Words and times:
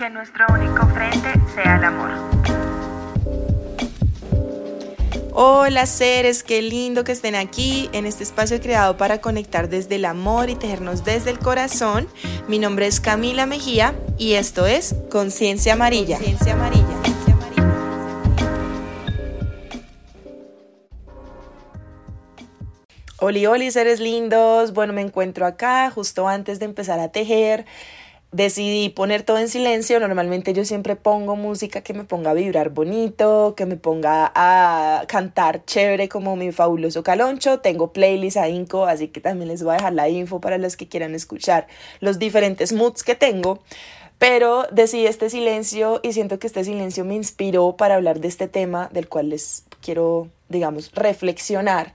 que 0.00 0.08
nuestro 0.08 0.46
único 0.48 0.86
frente 0.94 1.28
sea 1.54 1.76
el 1.76 1.84
amor. 1.84 2.10
Hola 5.34 5.84
seres, 5.84 6.42
qué 6.42 6.62
lindo 6.62 7.04
que 7.04 7.12
estén 7.12 7.34
aquí 7.34 7.90
en 7.92 8.06
este 8.06 8.22
espacio 8.22 8.58
creado 8.62 8.96
para 8.96 9.20
conectar 9.20 9.68
desde 9.68 9.96
el 9.96 10.06
amor 10.06 10.48
y 10.48 10.54
tejernos 10.54 11.04
desde 11.04 11.28
el 11.28 11.38
corazón. 11.38 12.08
Mi 12.48 12.58
nombre 12.58 12.86
es 12.86 12.98
Camila 12.98 13.44
Mejía 13.44 13.94
y 14.16 14.34
esto 14.34 14.66
es 14.66 14.94
Conciencia 15.10 15.74
Amarilla. 15.74 16.16
Conciencia 16.16 16.54
Amarilla. 16.54 16.86
Oli, 23.18 23.44
oli, 23.44 23.70
seres 23.70 24.00
lindos. 24.00 24.72
Bueno, 24.72 24.94
me 24.94 25.02
encuentro 25.02 25.44
acá 25.44 25.90
justo 25.90 26.26
antes 26.26 26.58
de 26.58 26.64
empezar 26.64 27.00
a 27.00 27.12
tejer 27.12 27.66
decidí 28.32 28.88
poner 28.90 29.22
todo 29.22 29.38
en 29.38 29.48
silencio. 29.48 29.98
Normalmente 30.00 30.52
yo 30.52 30.64
siempre 30.64 30.96
pongo 30.96 31.36
música 31.36 31.82
que 31.82 31.94
me 31.94 32.04
ponga 32.04 32.30
a 32.30 32.34
vibrar 32.34 32.70
bonito, 32.70 33.54
que 33.56 33.66
me 33.66 33.76
ponga 33.76 34.30
a 34.34 35.04
cantar 35.08 35.64
chévere 35.64 36.08
como 36.08 36.36
mi 36.36 36.52
fabuloso 36.52 37.02
caloncho. 37.02 37.60
Tengo 37.60 37.92
playlist 37.92 38.36
a 38.36 38.48
Inco, 38.48 38.86
así 38.86 39.08
que 39.08 39.20
también 39.20 39.48
les 39.48 39.62
voy 39.62 39.72
a 39.72 39.76
dejar 39.76 39.94
la 39.94 40.08
info 40.08 40.40
para 40.40 40.58
los 40.58 40.76
que 40.76 40.88
quieran 40.88 41.14
escuchar 41.14 41.66
los 42.00 42.18
diferentes 42.18 42.72
moods 42.72 43.02
que 43.02 43.14
tengo. 43.14 43.60
Pero 44.18 44.66
decidí 44.70 45.06
este 45.06 45.30
silencio 45.30 46.00
y 46.02 46.12
siento 46.12 46.38
que 46.38 46.46
este 46.46 46.62
silencio 46.62 47.06
me 47.06 47.14
inspiró 47.14 47.76
para 47.76 47.94
hablar 47.94 48.20
de 48.20 48.28
este 48.28 48.48
tema 48.48 48.90
del 48.92 49.08
cual 49.08 49.30
les 49.30 49.64
quiero, 49.80 50.28
digamos, 50.50 50.92
reflexionar 50.92 51.94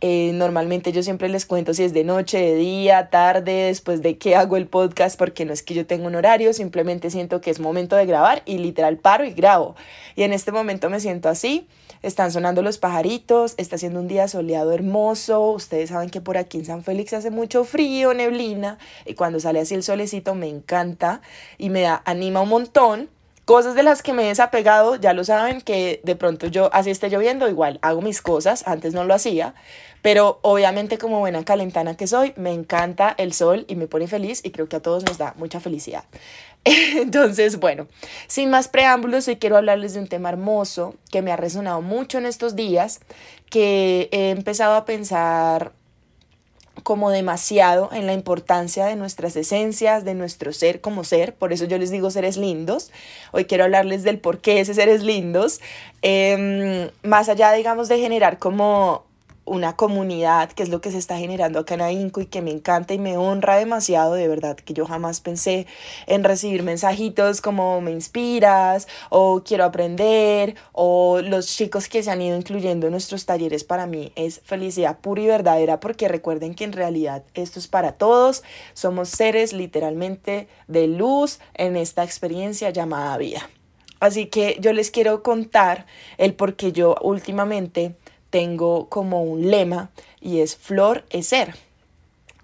eh, 0.00 0.30
normalmente 0.32 0.92
yo 0.92 1.02
siempre 1.02 1.28
les 1.28 1.44
cuento 1.44 1.74
si 1.74 1.82
es 1.82 1.92
de 1.92 2.04
noche, 2.04 2.38
de 2.38 2.54
día, 2.54 3.10
tarde, 3.10 3.64
después 3.64 4.00
de 4.00 4.16
que 4.16 4.36
hago 4.36 4.56
el 4.56 4.68
podcast, 4.68 5.18
porque 5.18 5.44
no 5.44 5.52
es 5.52 5.64
que 5.64 5.74
yo 5.74 5.86
tenga 5.86 6.06
un 6.06 6.14
horario, 6.14 6.52
simplemente 6.52 7.10
siento 7.10 7.40
que 7.40 7.50
es 7.50 7.58
momento 7.58 7.96
de 7.96 8.06
grabar 8.06 8.42
y 8.44 8.58
literal 8.58 8.98
paro 8.98 9.24
y 9.24 9.32
grabo. 9.32 9.74
Y 10.14 10.22
en 10.22 10.32
este 10.32 10.52
momento 10.52 10.88
me 10.88 11.00
siento 11.00 11.28
así, 11.28 11.66
están 12.02 12.30
sonando 12.30 12.62
los 12.62 12.78
pajaritos, 12.78 13.54
está 13.56 13.74
haciendo 13.74 13.98
un 13.98 14.06
día 14.06 14.28
soleado 14.28 14.72
hermoso, 14.72 15.50
ustedes 15.50 15.90
saben 15.90 16.10
que 16.10 16.20
por 16.20 16.38
aquí 16.38 16.58
en 16.58 16.64
San 16.64 16.84
Félix 16.84 17.12
hace 17.12 17.32
mucho 17.32 17.64
frío, 17.64 18.14
neblina, 18.14 18.78
y 19.04 19.14
cuando 19.14 19.40
sale 19.40 19.58
así 19.58 19.74
el 19.74 19.82
solecito 19.82 20.36
me 20.36 20.46
encanta 20.46 21.22
y 21.58 21.70
me 21.70 21.80
da, 21.80 22.02
anima 22.04 22.40
un 22.40 22.50
montón 22.50 23.08
Cosas 23.48 23.74
de 23.74 23.82
las 23.82 24.02
que 24.02 24.12
me 24.12 24.24
he 24.24 24.28
desapegado, 24.28 24.96
ya 24.96 25.14
lo 25.14 25.24
saben, 25.24 25.62
que 25.62 26.02
de 26.04 26.16
pronto 26.16 26.48
yo, 26.48 26.68
así 26.74 26.90
esté 26.90 27.08
lloviendo, 27.08 27.48
igual 27.48 27.78
hago 27.80 28.02
mis 28.02 28.20
cosas, 28.20 28.62
antes 28.68 28.92
no 28.92 29.04
lo 29.04 29.14
hacía, 29.14 29.54
pero 30.02 30.38
obviamente 30.42 30.98
como 30.98 31.20
buena 31.20 31.42
calentana 31.46 31.96
que 31.96 32.06
soy, 32.06 32.34
me 32.36 32.52
encanta 32.52 33.14
el 33.16 33.32
sol 33.32 33.64
y 33.66 33.74
me 33.74 33.86
pone 33.86 34.06
feliz 34.06 34.42
y 34.44 34.50
creo 34.50 34.68
que 34.68 34.76
a 34.76 34.82
todos 34.82 35.02
nos 35.06 35.16
da 35.16 35.32
mucha 35.38 35.60
felicidad. 35.60 36.04
Entonces, 36.64 37.58
bueno, 37.58 37.86
sin 38.26 38.50
más 38.50 38.68
preámbulos, 38.68 39.26
hoy 39.28 39.36
quiero 39.36 39.56
hablarles 39.56 39.94
de 39.94 40.00
un 40.00 40.08
tema 40.08 40.28
hermoso 40.28 40.96
que 41.10 41.22
me 41.22 41.32
ha 41.32 41.36
resonado 41.36 41.80
mucho 41.80 42.18
en 42.18 42.26
estos 42.26 42.54
días, 42.54 43.00
que 43.48 44.10
he 44.12 44.28
empezado 44.28 44.74
a 44.74 44.84
pensar 44.84 45.72
como 46.82 47.10
demasiado 47.10 47.90
en 47.92 48.06
la 48.06 48.12
importancia 48.12 48.86
de 48.86 48.96
nuestras 48.96 49.36
esencias, 49.36 50.04
de 50.04 50.14
nuestro 50.14 50.52
ser 50.52 50.80
como 50.80 51.04
ser, 51.04 51.34
por 51.34 51.52
eso 51.52 51.64
yo 51.64 51.78
les 51.78 51.90
digo 51.90 52.10
seres 52.10 52.36
lindos. 52.36 52.90
Hoy 53.32 53.44
quiero 53.46 53.64
hablarles 53.64 54.02
del 54.02 54.18
por 54.18 54.40
qué 54.40 54.60
ese 54.60 54.74
seres 54.74 55.02
lindos, 55.02 55.60
em, 56.02 56.90
más 57.02 57.28
allá, 57.28 57.52
digamos, 57.52 57.88
de 57.88 57.98
generar 57.98 58.38
como 58.38 59.07
una 59.48 59.76
comunidad, 59.76 60.52
que 60.52 60.62
es 60.62 60.68
lo 60.68 60.80
que 60.80 60.90
se 60.90 60.98
está 60.98 61.18
generando 61.18 61.58
acá 61.58 61.74
en 61.74 61.80
AINCO 61.80 62.20
y 62.20 62.26
que 62.26 62.42
me 62.42 62.50
encanta 62.50 62.94
y 62.94 62.98
me 62.98 63.16
honra 63.16 63.56
demasiado, 63.56 64.14
de 64.14 64.28
verdad, 64.28 64.56
que 64.56 64.74
yo 64.74 64.86
jamás 64.86 65.20
pensé 65.20 65.66
en 66.06 66.24
recibir 66.24 66.62
mensajitos 66.62 67.40
como 67.40 67.80
me 67.80 67.90
inspiras 67.90 68.88
o 69.10 69.42
quiero 69.44 69.64
aprender 69.64 70.54
o 70.72 71.20
los 71.22 71.46
chicos 71.46 71.88
que 71.88 72.02
se 72.02 72.10
han 72.10 72.22
ido 72.22 72.36
incluyendo 72.36 72.86
en 72.86 72.92
nuestros 72.92 73.26
talleres 73.26 73.64
para 73.64 73.86
mí 73.86 74.12
es 74.16 74.40
felicidad 74.44 74.98
pura 74.98 75.22
y 75.22 75.26
verdadera 75.26 75.80
porque 75.80 76.08
recuerden 76.08 76.54
que 76.54 76.64
en 76.64 76.72
realidad 76.72 77.24
esto 77.34 77.58
es 77.58 77.68
para 77.68 77.92
todos, 77.92 78.42
somos 78.74 79.08
seres 79.08 79.52
literalmente 79.52 80.48
de 80.66 80.86
luz 80.86 81.40
en 81.54 81.76
esta 81.76 82.04
experiencia 82.04 82.70
llamada 82.70 83.16
vida. 83.16 83.48
Así 84.00 84.26
que 84.26 84.56
yo 84.60 84.72
les 84.72 84.90
quiero 84.90 85.22
contar 85.22 85.86
el 86.18 86.34
por 86.34 86.54
qué 86.54 86.72
yo 86.72 86.94
últimamente 87.00 87.96
tengo 88.30 88.88
como 88.88 89.22
un 89.22 89.50
lema 89.50 89.90
y 90.20 90.40
es 90.40 90.56
flor 90.56 91.04
es 91.10 91.28
ser. 91.28 91.54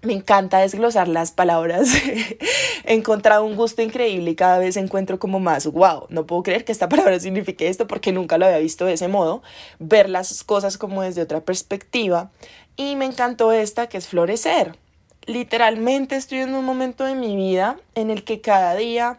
Me 0.01 0.13
encanta 0.13 0.59
desglosar 0.59 1.07
las 1.07 1.31
palabras. 1.31 1.89
He 2.85 2.93
encontrado 2.93 3.43
un 3.43 3.55
gusto 3.55 3.81
increíble 3.81 4.31
y 4.31 4.35
cada 4.35 4.59
vez 4.59 4.77
encuentro 4.77 5.17
como 5.17 5.39
más, 5.39 5.65
wow, 5.65 6.05
no 6.09 6.27
puedo 6.27 6.43
creer 6.43 6.63
que 6.63 6.71
esta 6.71 6.89
palabra 6.89 7.19
signifique 7.19 7.67
esto 7.67 7.87
porque 7.87 8.11
nunca 8.11 8.37
lo 8.37 8.45
había 8.45 8.59
visto 8.59 8.85
de 8.85 8.93
ese 8.93 9.07
modo. 9.07 9.41
Ver 9.79 10.09
las 10.09 10.43
cosas 10.43 10.77
como 10.77 11.01
desde 11.01 11.23
otra 11.23 11.41
perspectiva. 11.41 12.29
Y 12.75 12.95
me 12.95 13.05
encantó 13.05 13.51
esta 13.51 13.87
que 13.87 13.97
es 13.97 14.07
florecer. 14.07 14.77
Literalmente 15.25 16.17
estoy 16.17 16.39
en 16.39 16.53
un 16.53 16.65
momento 16.65 17.03
de 17.03 17.15
mi 17.15 17.35
vida 17.35 17.77
en 17.95 18.11
el 18.11 18.23
que 18.23 18.41
cada 18.41 18.75
día 18.75 19.17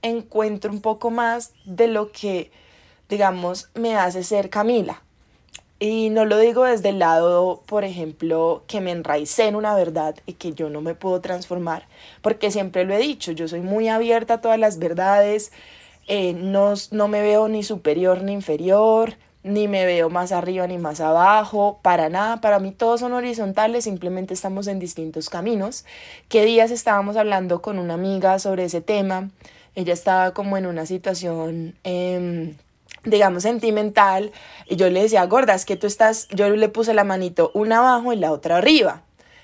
encuentro 0.00 0.72
un 0.72 0.80
poco 0.80 1.10
más 1.10 1.52
de 1.66 1.88
lo 1.88 2.10
que, 2.10 2.50
digamos, 3.10 3.68
me 3.74 3.96
hace 3.96 4.24
ser 4.24 4.48
Camila 4.48 5.02
y 5.82 6.10
no 6.10 6.24
lo 6.24 6.38
digo 6.38 6.62
desde 6.62 6.90
el 6.90 7.00
lado, 7.00 7.64
por 7.66 7.82
ejemplo, 7.82 8.62
que 8.68 8.80
me 8.80 8.92
enraicé 8.92 9.48
en 9.48 9.56
una 9.56 9.74
verdad 9.74 10.14
y 10.26 10.34
que 10.34 10.52
yo 10.52 10.70
no 10.70 10.80
me 10.80 10.94
puedo 10.94 11.20
transformar, 11.20 11.88
porque 12.20 12.52
siempre 12.52 12.84
lo 12.84 12.94
he 12.94 12.98
dicho, 12.98 13.32
yo 13.32 13.48
soy 13.48 13.62
muy 13.62 13.88
abierta 13.88 14.34
a 14.34 14.40
todas 14.40 14.60
las 14.60 14.78
verdades, 14.78 15.50
eh, 16.06 16.34
no, 16.34 16.74
no 16.92 17.08
me 17.08 17.20
veo 17.20 17.48
ni 17.48 17.64
superior 17.64 18.22
ni 18.22 18.30
inferior, 18.32 19.16
ni 19.42 19.66
me 19.66 19.84
veo 19.84 20.08
más 20.08 20.30
arriba 20.30 20.68
ni 20.68 20.78
más 20.78 21.00
abajo, 21.00 21.80
para 21.82 22.08
nada, 22.08 22.40
para 22.40 22.60
mí 22.60 22.70
todos 22.70 23.00
son 23.00 23.12
horizontales, 23.12 23.82
simplemente 23.82 24.34
estamos 24.34 24.68
en 24.68 24.78
distintos 24.78 25.28
caminos. 25.30 25.84
¿Qué 26.28 26.44
días 26.44 26.70
estábamos 26.70 27.16
hablando 27.16 27.60
con 27.60 27.80
una 27.80 27.94
amiga 27.94 28.38
sobre 28.38 28.66
ese 28.66 28.82
tema? 28.82 29.30
Ella 29.74 29.94
estaba 29.94 30.32
como 30.32 30.56
en 30.56 30.66
una 30.66 30.86
situación... 30.86 31.74
Eh, 31.82 32.54
digamos, 33.04 33.42
sentimental, 33.42 34.32
y 34.66 34.76
yo 34.76 34.88
le 34.90 35.02
decía, 35.02 35.24
gorda, 35.26 35.54
es 35.54 35.64
que 35.64 35.76
tú 35.76 35.86
estás, 35.86 36.28
yo 36.30 36.48
le 36.48 36.68
puse 36.68 36.94
la 36.94 37.04
manito 37.04 37.50
una 37.54 37.78
abajo 37.78 38.12
y 38.12 38.16
la 38.16 38.32
otra 38.32 38.58
arriba. 38.58 39.02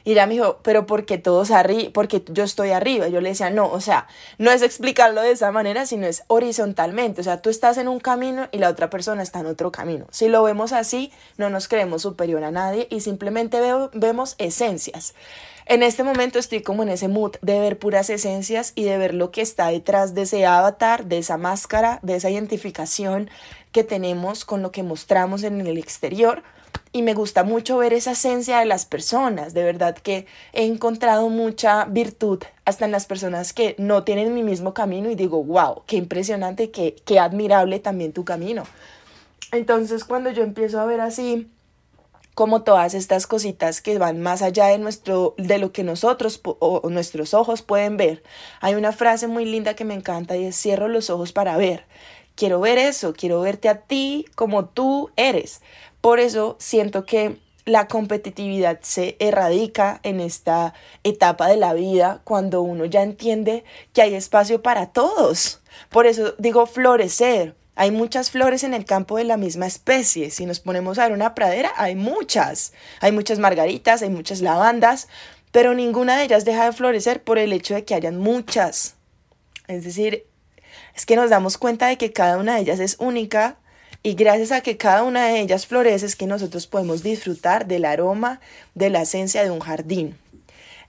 Y 0.09 0.13
ella 0.13 0.27
me 0.27 0.33
dijo, 0.33 0.61
pero 0.63 0.87
¿por 0.87 1.05
qué 1.05 1.19
todos 1.19 1.51
arriba? 1.51 1.91
Porque 1.93 2.25
yo 2.29 2.43
estoy 2.43 2.71
arriba. 2.71 3.09
Yo 3.09 3.21
le 3.21 3.29
decía, 3.29 3.51
no, 3.51 3.71
o 3.71 3.79
sea, 3.79 4.07
no 4.39 4.51
es 4.51 4.63
explicarlo 4.63 5.21
de 5.21 5.33
esa 5.33 5.53
manera, 5.53 5.85
sino 5.85 6.07
es 6.07 6.23
horizontalmente. 6.29 7.21
O 7.21 7.25
sea, 7.25 7.43
tú 7.43 7.51
estás 7.51 7.77
en 7.77 7.89
un 7.89 8.01
camino 8.01 8.49
y 8.51 8.57
la 8.57 8.71
otra 8.71 8.89
persona 8.89 9.23
está 9.23 9.41
en 9.41 9.47
otro 9.49 9.71
camino. 9.71 10.07
Si 10.11 10.29
lo 10.29 10.43
vemos 10.43 10.73
así, 10.73 11.13
no 11.37 11.51
nos 11.51 11.69
creemos 11.69 12.01
superior 12.01 12.43
a 12.43 12.51
nadie 12.51 12.89
y 12.91 13.01
simplemente 13.01 13.61
vemos 13.93 14.35
esencias. 14.39 15.13
En 15.67 15.83
este 15.83 16.05
momento 16.05 16.39
estoy 16.39 16.63
como 16.63 16.85
en 16.85 16.89
ese 16.89 17.09
mood 17.09 17.37
de 17.43 17.61
ver 17.61 17.79
puras 17.79 18.09
esencias 18.09 18.73
y 18.75 18.85
de 18.85 18.97
ver 18.97 19.13
lo 19.13 19.31
que 19.31 19.43
está 19.43 19.69
detrás 19.69 20.15
de 20.15 20.23
ese 20.23 20.47
avatar, 20.47 21.05
de 21.05 21.19
esa 21.19 21.37
máscara, 21.37 21.99
de 22.01 22.17
esa 22.17 22.31
identificación 22.31 23.29
que 23.73 23.85
tenemos 23.85 24.47
con 24.47 24.63
lo 24.63 24.73
que 24.73 24.83
mostramos 24.83 25.43
en 25.43 25.61
el 25.61 25.77
exterior. 25.77 26.43
Y 26.93 27.03
me 27.03 27.15
gusta 27.15 27.45
mucho 27.45 27.77
ver 27.79 27.93
esa 27.93 28.13
esencia 28.13 28.59
de 28.59 28.67
las 28.67 28.87
personas. 28.87 29.55
De 29.55 29.63
verdad 29.63 29.97
que 29.97 30.27
he 30.53 30.65
encontrado 30.65 31.29
mucha 31.29 31.85
virtud 31.85 32.43
hasta 32.65 32.87
en 32.87 32.93
las 32.93 33.07
personas 33.07 33.53
que 33.53 33.75
no 33.79 34.05
tienen 34.05 34.35
mi 34.35 34.43
mismo 34.43 34.75
camino 34.75 35.11
y 35.11 35.15
digo, 35.15 35.43
wow, 35.45 35.83
qué 35.87 35.97
impresionante, 35.97 36.71
qué, 36.71 36.97
qué 37.05 37.19
admirable 37.19 37.79
también 37.79 38.13
tu 38.13 38.25
camino. 38.25 38.65
Entonces 39.53 40.05
cuando 40.05 40.31
yo 40.31 40.43
empiezo 40.43 40.81
a 40.81 40.87
ver 40.87 41.01
así 41.01 41.49
como 42.39 42.63
todas 42.63 42.95
estas 42.95 43.27
cositas 43.27 43.83
que 43.83 43.99
van 43.99 44.21
más 44.21 44.43
allá 44.43 44.67
de 44.67 44.79
nuestro 44.79 45.35
de 45.39 45.59
lo 45.59 45.73
que 45.73 45.83
nosotros 45.83 46.41
o 46.45 46.89
nuestros 46.89 47.35
ojos 47.35 47.63
pueden 47.63 47.97
ver. 47.97 48.23
Hay 48.61 48.77
una 48.77 48.93
frase 48.93 49.27
muy 49.27 49.45
linda 49.45 49.75
que 49.75 49.85
me 49.85 49.95
encanta 49.95 50.37
y 50.37 50.45
es 50.45 50.57
cierro 50.57 50.87
los 50.87 51.11
ojos 51.11 51.33
para 51.33 51.57
ver. 51.57 51.85
Quiero 52.37 52.61
ver 52.61 52.79
eso, 52.79 53.15
quiero 53.15 53.41
verte 53.41 53.69
a 53.69 53.81
ti 53.81 54.25
como 54.37 54.67
tú 54.67 55.11
eres. 55.17 55.61
Por 56.01 56.21
eso 56.21 56.57
siento 56.59 57.05
que 57.05 57.39
la 57.65 57.87
competitividad 57.87 58.81
se 58.83 59.17
erradica 59.19 60.01
en 60.03 60.21
esta 60.21 60.75
etapa 61.05 61.49
de 61.49 61.57
la 61.57 61.75
vida 61.75 62.21
cuando 62.25 62.63
uno 62.63 62.87
ya 62.87 63.03
entiende 63.03 63.65
que 63.93 64.03
hay 64.03 64.15
espacio 64.15 64.63
para 64.63 64.87
todos. 64.87 65.61
Por 65.91 66.07
eso 66.07 66.35
digo 66.39 66.67
florecer, 66.67 67.57
hay 67.75 67.91
muchas 67.91 68.31
flores 68.31 68.65
en 68.65 68.75
el 68.75 68.85
campo 68.85 69.19
de 69.19 69.25
la 69.25 69.37
misma 69.37 69.67
especie. 69.67 70.31
Si 70.31 70.47
nos 70.47 70.61
ponemos 70.61 70.99
a 70.99 71.05
ver 71.05 71.13
una 71.13 71.35
pradera, 71.35 71.71
hay 71.77 71.95
muchas. 71.95 72.73
Hay 73.01 73.13
muchas 73.13 73.39
margaritas, 73.39 74.03
hay 74.03 74.11
muchas 74.11 74.41
lavandas, 74.41 75.07
pero 75.53 75.75
ninguna 75.75 76.17
de 76.17 76.25
ellas 76.25 76.45
deja 76.45 76.65
de 76.65 76.73
florecer 76.73 77.23
por 77.23 77.39
el 77.39 77.53
hecho 77.53 77.75
de 77.75 77.85
que 77.85 77.95
hayan 77.95 78.19
muchas. 78.19 78.97
Es 79.69 79.85
decir, 79.85 80.27
es 80.97 81.07
que 81.07 81.15
nos 81.15 81.31
damos 81.31 81.59
cuenta 81.59 81.87
de 81.87 81.99
que 81.99 82.13
cada 82.13 82.39
una 82.39 82.57
de 82.57 82.63
ellas 82.63 82.81
es 82.81 82.97
única 82.99 83.59
y 84.03 84.15
gracias 84.15 84.53
a 84.53 84.61
que 84.61 84.77
cada 84.77 85.03
una 85.03 85.27
de 85.27 85.41
ellas 85.41 85.67
florece 85.67 86.07
es 86.07 86.17
que 86.17 86.27
nosotros 86.27 86.67
podemos 86.67 87.03
disfrutar 87.03 87.67
del 87.67 87.85
aroma, 87.85 88.41
de 88.75 88.91
la 88.91 89.03
esencia 89.03 89.43
de 89.43 89.51
un 89.51 89.61
jardín. 89.61 90.17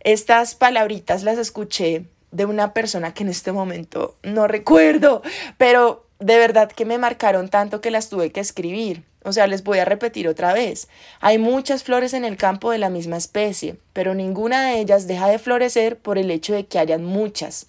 Estas 0.02 0.56
palabritas 0.56 1.24
las 1.24 1.38
escuché 1.38 2.06
de 2.32 2.46
una 2.46 2.74
persona 2.74 3.14
que 3.14 3.24
en 3.24 3.30
este 3.30 3.52
momento 3.52 4.16
no 4.24 4.48
recuerdo, 4.48 5.22
pero 5.58 6.06
de 6.20 6.38
verdad 6.38 6.72
que 6.72 6.86
me 6.86 6.98
marcaron 6.98 7.50
tanto 7.50 7.82
que 7.82 7.92
las 7.92 8.10
tuve 8.10 8.32
que 8.32 8.40
escribir. 8.40 9.04
O 9.24 9.34
sea, 9.34 9.48
les 9.48 9.64
voy 9.64 9.80
a 9.80 9.86
repetir 9.86 10.28
otra 10.28 10.54
vez. 10.54 10.88
Hay 11.20 11.38
muchas 11.38 11.84
flores 11.84 12.14
en 12.14 12.24
el 12.24 12.38
campo 12.38 12.72
de 12.72 12.78
la 12.78 12.90
misma 12.90 13.18
especie, 13.18 13.78
pero 13.92 14.14
ninguna 14.14 14.68
de 14.68 14.80
ellas 14.80 15.08
deja 15.08 15.28
de 15.28 15.40
florecer 15.40 15.98
por 15.98 16.18
el 16.18 16.32
hecho 16.32 16.54
de 16.54 16.66
que 16.66 16.80
hayan 16.80 17.04
muchas. 17.04 17.68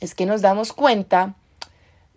Es 0.00 0.14
que 0.14 0.26
nos 0.26 0.42
damos 0.42 0.72
cuenta 0.72 1.34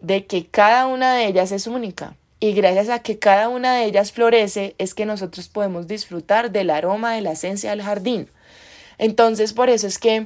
de 0.02 0.26
que 0.26 0.48
cada 0.48 0.88
una 0.88 1.16
de 1.16 1.28
ellas 1.28 1.52
es 1.52 1.68
única. 1.68 2.16
Y 2.44 2.54
gracias 2.54 2.90
a 2.90 3.04
que 3.04 3.20
cada 3.20 3.50
una 3.50 3.76
de 3.76 3.86
ellas 3.86 4.12
florece 4.12 4.74
es 4.80 4.96
que 4.96 5.06
nosotros 5.06 5.48
podemos 5.48 5.88
disfrutar 5.88 6.52
del 6.52 6.72
aroma 6.72 7.14
de 7.14 7.22
la 7.22 7.34
esencia 7.34 7.70
del 7.70 7.84
jardín. 7.84 8.28
Entonces, 8.98 9.54
por 9.54 9.70
eso 9.70 9.86
es 9.86 10.00
que 10.00 10.26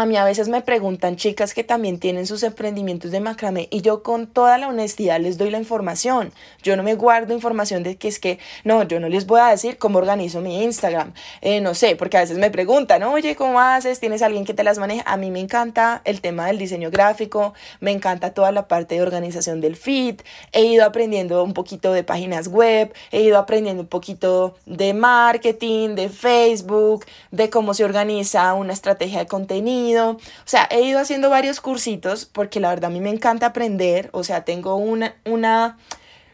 a 0.00 0.06
mí 0.06 0.16
a 0.16 0.24
veces 0.24 0.48
me 0.48 0.62
preguntan 0.62 1.16
chicas 1.16 1.54
que 1.54 1.64
también 1.64 1.98
tienen 1.98 2.26
sus 2.26 2.42
emprendimientos 2.44 3.10
de 3.10 3.20
macramé 3.20 3.66
y 3.70 3.80
yo 3.80 4.02
con 4.02 4.26
toda 4.26 4.56
la 4.56 4.68
honestidad 4.68 5.20
les 5.20 5.38
doy 5.38 5.50
la 5.50 5.58
información. 5.58 6.32
Yo 6.62 6.76
no 6.76 6.82
me 6.82 6.94
guardo 6.94 7.34
información 7.34 7.82
de 7.82 7.96
que 7.96 8.06
es 8.06 8.20
que, 8.20 8.38
no, 8.64 8.84
yo 8.84 9.00
no 9.00 9.08
les 9.08 9.26
voy 9.26 9.40
a 9.40 9.48
decir 9.48 9.76
cómo 9.76 9.98
organizo 9.98 10.40
mi 10.40 10.62
Instagram. 10.62 11.14
Eh, 11.40 11.60
no 11.60 11.74
sé, 11.74 11.96
porque 11.96 12.16
a 12.16 12.20
veces 12.20 12.38
me 12.38 12.50
preguntan, 12.50 13.02
oye, 13.02 13.34
¿cómo 13.34 13.60
haces? 13.60 13.98
¿Tienes 13.98 14.22
alguien 14.22 14.44
que 14.44 14.54
te 14.54 14.62
las 14.62 14.78
maneja? 14.78 15.02
A 15.06 15.16
mí 15.16 15.30
me 15.30 15.40
encanta 15.40 16.00
el 16.04 16.20
tema 16.20 16.46
del 16.46 16.58
diseño 16.58 16.90
gráfico, 16.90 17.54
me 17.80 17.90
encanta 17.90 18.34
toda 18.34 18.52
la 18.52 18.68
parte 18.68 18.94
de 18.94 19.02
organización 19.02 19.60
del 19.60 19.74
feed. 19.74 20.20
He 20.52 20.64
ido 20.64 20.84
aprendiendo 20.84 21.42
un 21.42 21.54
poquito 21.54 21.92
de 21.92 22.04
páginas 22.04 22.48
web, 22.48 22.92
he 23.10 23.22
ido 23.22 23.38
aprendiendo 23.38 23.82
un 23.82 23.88
poquito 23.88 24.56
de 24.66 24.94
marketing, 24.94 25.96
de 25.96 26.08
Facebook, 26.08 27.04
de 27.32 27.50
cómo 27.50 27.74
se 27.74 27.84
organiza 27.84 28.54
una 28.54 28.72
estrategia 28.72 29.18
de 29.18 29.26
contenido 29.26 29.87
o 29.96 30.18
sea, 30.44 30.68
he 30.70 30.82
ido 30.82 30.98
haciendo 30.98 31.30
varios 31.30 31.60
cursitos 31.60 32.24
porque 32.26 32.60
la 32.60 32.70
verdad 32.70 32.90
a 32.90 32.92
mí 32.92 33.00
me 33.00 33.10
encanta 33.10 33.46
aprender, 33.46 34.10
o 34.12 34.24
sea, 34.24 34.44
tengo 34.44 34.76
una, 34.76 35.14
una, 35.24 35.78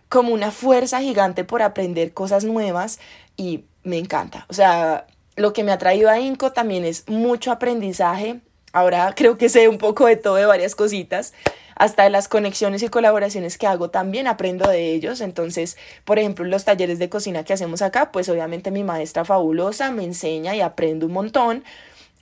como 0.08 0.32
una 0.32 0.50
fuerza 0.50 1.00
gigante 1.00 1.44
por 1.44 1.62
aprender 1.62 2.12
cosas 2.12 2.44
nuevas 2.44 2.98
y 3.36 3.64
me 3.82 3.98
encanta. 3.98 4.46
O 4.48 4.54
sea, 4.54 5.06
lo 5.36 5.52
que 5.52 5.64
me 5.64 5.72
ha 5.72 5.78
traído 5.78 6.10
a 6.10 6.18
Inco 6.18 6.52
también 6.52 6.84
es 6.84 7.08
mucho 7.08 7.52
aprendizaje. 7.52 8.40
Ahora 8.72 9.12
creo 9.16 9.38
que 9.38 9.48
sé 9.48 9.68
un 9.68 9.78
poco 9.78 10.06
de 10.06 10.16
todo, 10.16 10.36
de 10.36 10.46
varias 10.46 10.74
cositas. 10.74 11.32
Hasta 11.76 12.04
de 12.04 12.10
las 12.10 12.28
conexiones 12.28 12.84
y 12.84 12.88
colaboraciones 12.88 13.58
que 13.58 13.66
hago 13.66 13.90
también 13.90 14.28
aprendo 14.28 14.68
de 14.68 14.92
ellos. 14.92 15.20
Entonces, 15.20 15.76
por 16.04 16.20
ejemplo, 16.20 16.44
los 16.44 16.64
talleres 16.64 17.00
de 17.00 17.08
cocina 17.08 17.44
que 17.44 17.52
hacemos 17.52 17.82
acá, 17.82 18.12
pues 18.12 18.28
obviamente 18.28 18.70
mi 18.70 18.84
maestra 18.84 19.24
fabulosa 19.24 19.90
me 19.90 20.04
enseña 20.04 20.54
y 20.54 20.60
aprendo 20.60 21.06
un 21.06 21.12
montón. 21.12 21.64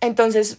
Entonces, 0.00 0.58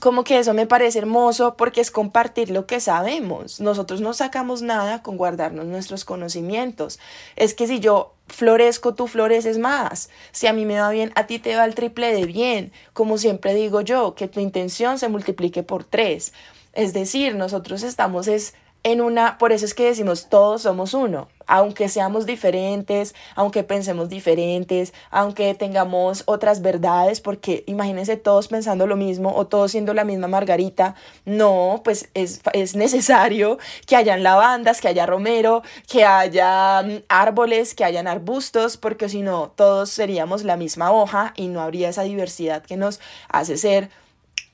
como 0.00 0.24
que 0.24 0.38
eso 0.38 0.54
me 0.54 0.66
parece 0.66 0.98
hermoso 0.98 1.56
porque 1.56 1.80
es 1.80 1.90
compartir 1.90 2.50
lo 2.50 2.66
que 2.66 2.80
sabemos. 2.80 3.60
Nosotros 3.60 4.00
no 4.00 4.12
sacamos 4.14 4.62
nada 4.62 5.02
con 5.02 5.16
guardarnos 5.16 5.66
nuestros 5.66 6.04
conocimientos. 6.04 6.98
Es 7.36 7.54
que 7.54 7.66
si 7.66 7.80
yo 7.80 8.14
florezco, 8.26 8.94
tú 8.94 9.06
floreces 9.06 9.58
más. 9.58 10.10
Si 10.32 10.46
a 10.46 10.52
mí 10.52 10.64
me 10.64 10.78
va 10.80 10.90
bien, 10.90 11.12
a 11.14 11.26
ti 11.26 11.38
te 11.38 11.56
va 11.56 11.64
el 11.64 11.74
triple 11.74 12.12
de 12.12 12.26
bien. 12.26 12.72
Como 12.92 13.18
siempre 13.18 13.54
digo 13.54 13.80
yo, 13.80 14.14
que 14.14 14.28
tu 14.28 14.40
intención 14.40 14.98
se 14.98 15.08
multiplique 15.08 15.62
por 15.62 15.84
tres. 15.84 16.32
Es 16.72 16.92
decir, 16.92 17.34
nosotros 17.34 17.82
estamos 17.82 18.28
es 18.28 18.54
en 18.84 19.00
una, 19.00 19.38
por 19.38 19.52
eso 19.52 19.64
es 19.64 19.74
que 19.74 19.84
decimos 19.84 20.28
todos 20.28 20.62
somos 20.62 20.94
uno, 20.94 21.28
aunque 21.46 21.88
seamos 21.88 22.26
diferentes, 22.26 23.14
aunque 23.34 23.64
pensemos 23.64 24.08
diferentes, 24.08 24.92
aunque 25.10 25.54
tengamos 25.54 26.22
otras 26.26 26.62
verdades, 26.62 27.20
porque 27.20 27.64
imagínense 27.66 28.16
todos 28.16 28.48
pensando 28.48 28.86
lo 28.86 28.96
mismo 28.96 29.34
o 29.34 29.46
todos 29.46 29.72
siendo 29.72 29.94
la 29.94 30.04
misma 30.04 30.28
Margarita, 30.28 30.94
no, 31.24 31.80
pues 31.82 32.10
es, 32.14 32.40
es 32.52 32.76
necesario 32.76 33.58
que 33.86 33.96
hayan 33.96 34.22
lavandas, 34.22 34.80
que 34.80 34.88
haya 34.88 35.06
romero, 35.06 35.62
que 35.88 36.04
haya 36.04 36.82
mm, 36.82 37.02
árboles, 37.08 37.74
que 37.74 37.84
hayan 37.84 38.06
arbustos, 38.06 38.76
porque 38.76 39.08
si 39.08 39.22
no, 39.22 39.52
todos 39.56 39.90
seríamos 39.90 40.44
la 40.44 40.56
misma 40.56 40.92
hoja 40.92 41.32
y 41.36 41.48
no 41.48 41.62
habría 41.62 41.88
esa 41.88 42.02
diversidad 42.02 42.62
que 42.62 42.76
nos 42.76 43.00
hace 43.28 43.56
ser 43.56 43.90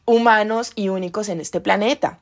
humanos 0.06 0.72
y 0.74 0.88
únicos 0.88 1.28
en 1.28 1.40
este 1.40 1.60
planeta. 1.60 2.20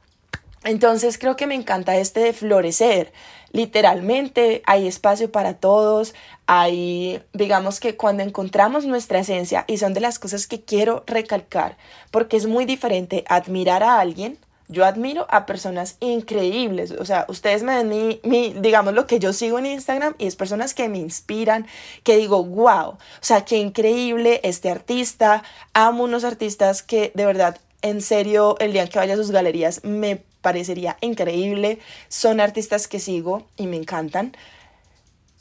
Entonces 0.64 1.18
creo 1.18 1.36
que 1.36 1.46
me 1.46 1.54
encanta 1.54 1.96
este 1.96 2.20
de 2.20 2.32
florecer. 2.32 3.12
Literalmente 3.50 4.62
hay 4.64 4.86
espacio 4.86 5.30
para 5.30 5.54
todos, 5.54 6.14
hay, 6.46 7.22
digamos 7.32 7.80
que 7.80 7.96
cuando 7.96 8.22
encontramos 8.22 8.86
nuestra 8.86 9.18
esencia, 9.18 9.64
y 9.66 9.78
son 9.78 9.92
de 9.92 10.00
las 10.00 10.18
cosas 10.18 10.46
que 10.46 10.62
quiero 10.62 11.04
recalcar, 11.06 11.76
porque 12.10 12.36
es 12.36 12.46
muy 12.46 12.64
diferente 12.64 13.24
admirar 13.28 13.82
a 13.82 14.00
alguien. 14.00 14.38
Yo 14.68 14.86
admiro 14.86 15.26
a 15.28 15.44
personas 15.44 15.96
increíbles, 16.00 16.92
o 16.92 17.04
sea, 17.04 17.26
ustedes 17.28 17.62
me 17.62 17.82
ven 17.82 18.20
mi, 18.22 18.54
digamos, 18.54 18.94
lo 18.94 19.06
que 19.06 19.18
yo 19.18 19.34
sigo 19.34 19.58
en 19.58 19.66
Instagram 19.66 20.14
y 20.16 20.26
es 20.26 20.36
personas 20.36 20.72
que 20.72 20.88
me 20.88 20.96
inspiran, 20.96 21.66
que 22.04 22.16
digo, 22.16 22.42
wow, 22.42 22.92
o 22.92 22.98
sea, 23.20 23.44
qué 23.44 23.58
increíble 23.58 24.40
este 24.44 24.70
artista, 24.70 25.42
amo 25.74 26.04
unos 26.04 26.24
artistas 26.24 26.82
que 26.82 27.12
de 27.14 27.26
verdad, 27.26 27.58
en 27.82 28.00
serio, 28.00 28.56
el 28.60 28.72
día 28.72 28.86
que 28.86 28.98
vaya 28.98 29.12
a 29.12 29.18
sus 29.18 29.30
galerías 29.30 29.84
me 29.84 30.22
parecería 30.42 30.98
increíble. 31.00 31.78
Son 32.08 32.40
artistas 32.40 32.88
que 32.88 32.98
sigo 32.98 33.44
y 33.56 33.66
me 33.66 33.76
encantan. 33.76 34.36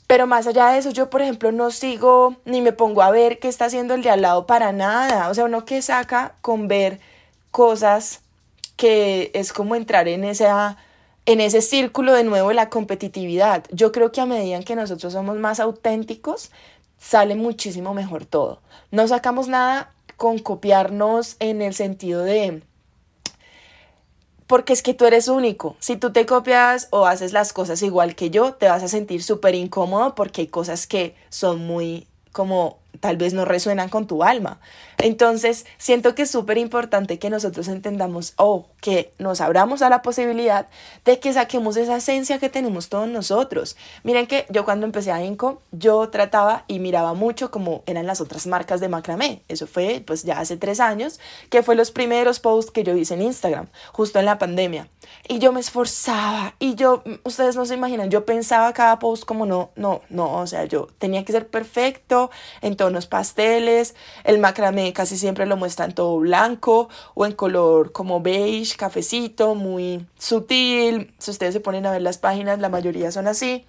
Pero 0.06 0.26
más 0.26 0.46
allá 0.46 0.68
de 0.68 0.78
eso, 0.78 0.90
yo 0.90 1.10
por 1.10 1.22
ejemplo 1.22 1.52
no 1.52 1.70
sigo 1.70 2.36
ni 2.44 2.60
me 2.60 2.72
pongo 2.72 3.02
a 3.02 3.10
ver 3.10 3.38
qué 3.38 3.48
está 3.48 3.66
haciendo 3.66 3.94
el 3.94 4.02
de 4.02 4.10
al 4.10 4.22
lado 4.22 4.46
para 4.46 4.72
nada. 4.72 5.28
O 5.28 5.34
sea, 5.34 5.44
uno 5.44 5.64
que 5.64 5.82
saca 5.82 6.34
con 6.40 6.68
ver 6.68 7.00
cosas 7.50 8.20
que 8.76 9.30
es 9.34 9.52
como 9.52 9.74
entrar 9.74 10.08
en 10.08 10.24
esa 10.24 10.78
en 11.24 11.40
ese 11.40 11.62
círculo 11.62 12.12
de 12.12 12.24
nuevo 12.24 12.48
de 12.48 12.54
la 12.54 12.68
competitividad. 12.68 13.64
Yo 13.70 13.92
creo 13.92 14.12
que 14.12 14.20
a 14.20 14.26
medida 14.26 14.60
que 14.62 14.74
nosotros 14.76 15.12
somos 15.12 15.36
más 15.36 15.60
auténticos, 15.60 16.50
sale 16.98 17.34
muchísimo 17.34 17.94
mejor 17.94 18.26
todo. 18.26 18.60
No 18.90 19.06
sacamos 19.06 19.48
nada 19.48 19.92
con 20.16 20.38
copiarnos 20.38 21.36
en 21.38 21.62
el 21.62 21.74
sentido 21.74 22.22
de 22.22 22.62
porque 24.46 24.72
es 24.72 24.82
que 24.82 24.94
tú 24.94 25.06
eres 25.06 25.28
único. 25.28 25.76
Si 25.78 25.96
tú 25.96 26.12
te 26.12 26.26
copias 26.26 26.88
o 26.90 27.06
haces 27.06 27.32
las 27.32 27.52
cosas 27.52 27.82
igual 27.82 28.14
que 28.14 28.30
yo, 28.30 28.54
te 28.54 28.68
vas 28.68 28.82
a 28.82 28.88
sentir 28.88 29.22
súper 29.22 29.54
incómodo 29.54 30.14
porque 30.14 30.42
hay 30.42 30.46
cosas 30.48 30.86
que 30.86 31.14
son 31.28 31.64
muy 31.66 32.06
como 32.32 32.81
tal 33.02 33.16
vez 33.16 33.34
no 33.34 33.44
resuenan 33.44 33.88
con 33.88 34.06
tu 34.06 34.22
alma. 34.22 34.60
Entonces, 34.96 35.66
siento 35.76 36.14
que 36.14 36.22
es 36.22 36.30
súper 36.30 36.56
importante 36.56 37.18
que 37.18 37.30
nosotros 37.30 37.66
entendamos 37.66 38.32
o 38.36 38.68
que 38.80 39.12
nos 39.18 39.40
abramos 39.40 39.82
a 39.82 39.90
la 39.90 40.02
posibilidad 40.02 40.68
de 41.04 41.18
que 41.18 41.32
saquemos 41.32 41.76
esa 41.76 41.96
esencia 41.96 42.38
que 42.38 42.48
tenemos 42.48 42.88
todos 42.88 43.08
nosotros. 43.08 43.76
Miren 44.04 44.28
que 44.28 44.46
yo 44.50 44.64
cuando 44.64 44.86
empecé 44.86 45.10
a 45.10 45.20
Inco, 45.24 45.62
yo 45.72 46.10
trataba 46.10 46.64
y 46.68 46.78
miraba 46.78 47.12
mucho 47.12 47.50
como 47.50 47.82
eran 47.86 48.06
las 48.06 48.20
otras 48.20 48.46
marcas 48.46 48.78
de 48.78 48.88
macramé. 48.88 49.42
Eso 49.48 49.66
fue 49.66 50.04
pues 50.06 50.22
ya 50.22 50.38
hace 50.38 50.56
tres 50.56 50.78
años, 50.78 51.18
que 51.50 51.64
fue 51.64 51.74
los 51.74 51.90
primeros 51.90 52.38
posts 52.38 52.70
que 52.70 52.84
yo 52.84 52.94
hice 52.94 53.14
en 53.14 53.22
Instagram, 53.22 53.66
justo 53.92 54.20
en 54.20 54.26
la 54.26 54.38
pandemia. 54.38 54.88
Y 55.26 55.40
yo 55.40 55.50
me 55.50 55.58
esforzaba 55.58 56.54
y 56.60 56.76
yo, 56.76 57.02
ustedes 57.24 57.56
no 57.56 57.66
se 57.66 57.74
imaginan, 57.74 58.10
yo 58.10 58.24
pensaba 58.24 58.72
cada 58.72 59.00
post 59.00 59.24
como 59.24 59.44
no, 59.44 59.70
no, 59.74 60.02
no, 60.08 60.34
o 60.34 60.46
sea, 60.46 60.66
yo 60.66 60.86
tenía 60.98 61.24
que 61.24 61.32
ser 61.32 61.48
perfecto 61.48 62.30
en 62.60 62.76
tonos 62.92 63.06
pasteles, 63.06 63.94
el 64.24 64.38
macramé 64.38 64.92
casi 64.92 65.16
siempre 65.16 65.46
lo 65.46 65.56
muestran 65.56 65.94
todo 65.94 66.18
blanco 66.18 66.90
o 67.14 67.24
en 67.24 67.32
color 67.32 67.92
como 67.92 68.20
beige, 68.20 68.76
cafecito, 68.76 69.54
muy 69.54 70.04
sutil. 70.18 71.14
Si 71.18 71.30
ustedes 71.30 71.54
se 71.54 71.60
ponen 71.60 71.86
a 71.86 71.92
ver 71.92 72.02
las 72.02 72.18
páginas, 72.18 72.58
la 72.58 72.68
mayoría 72.68 73.10
son 73.10 73.26
así. 73.26 73.64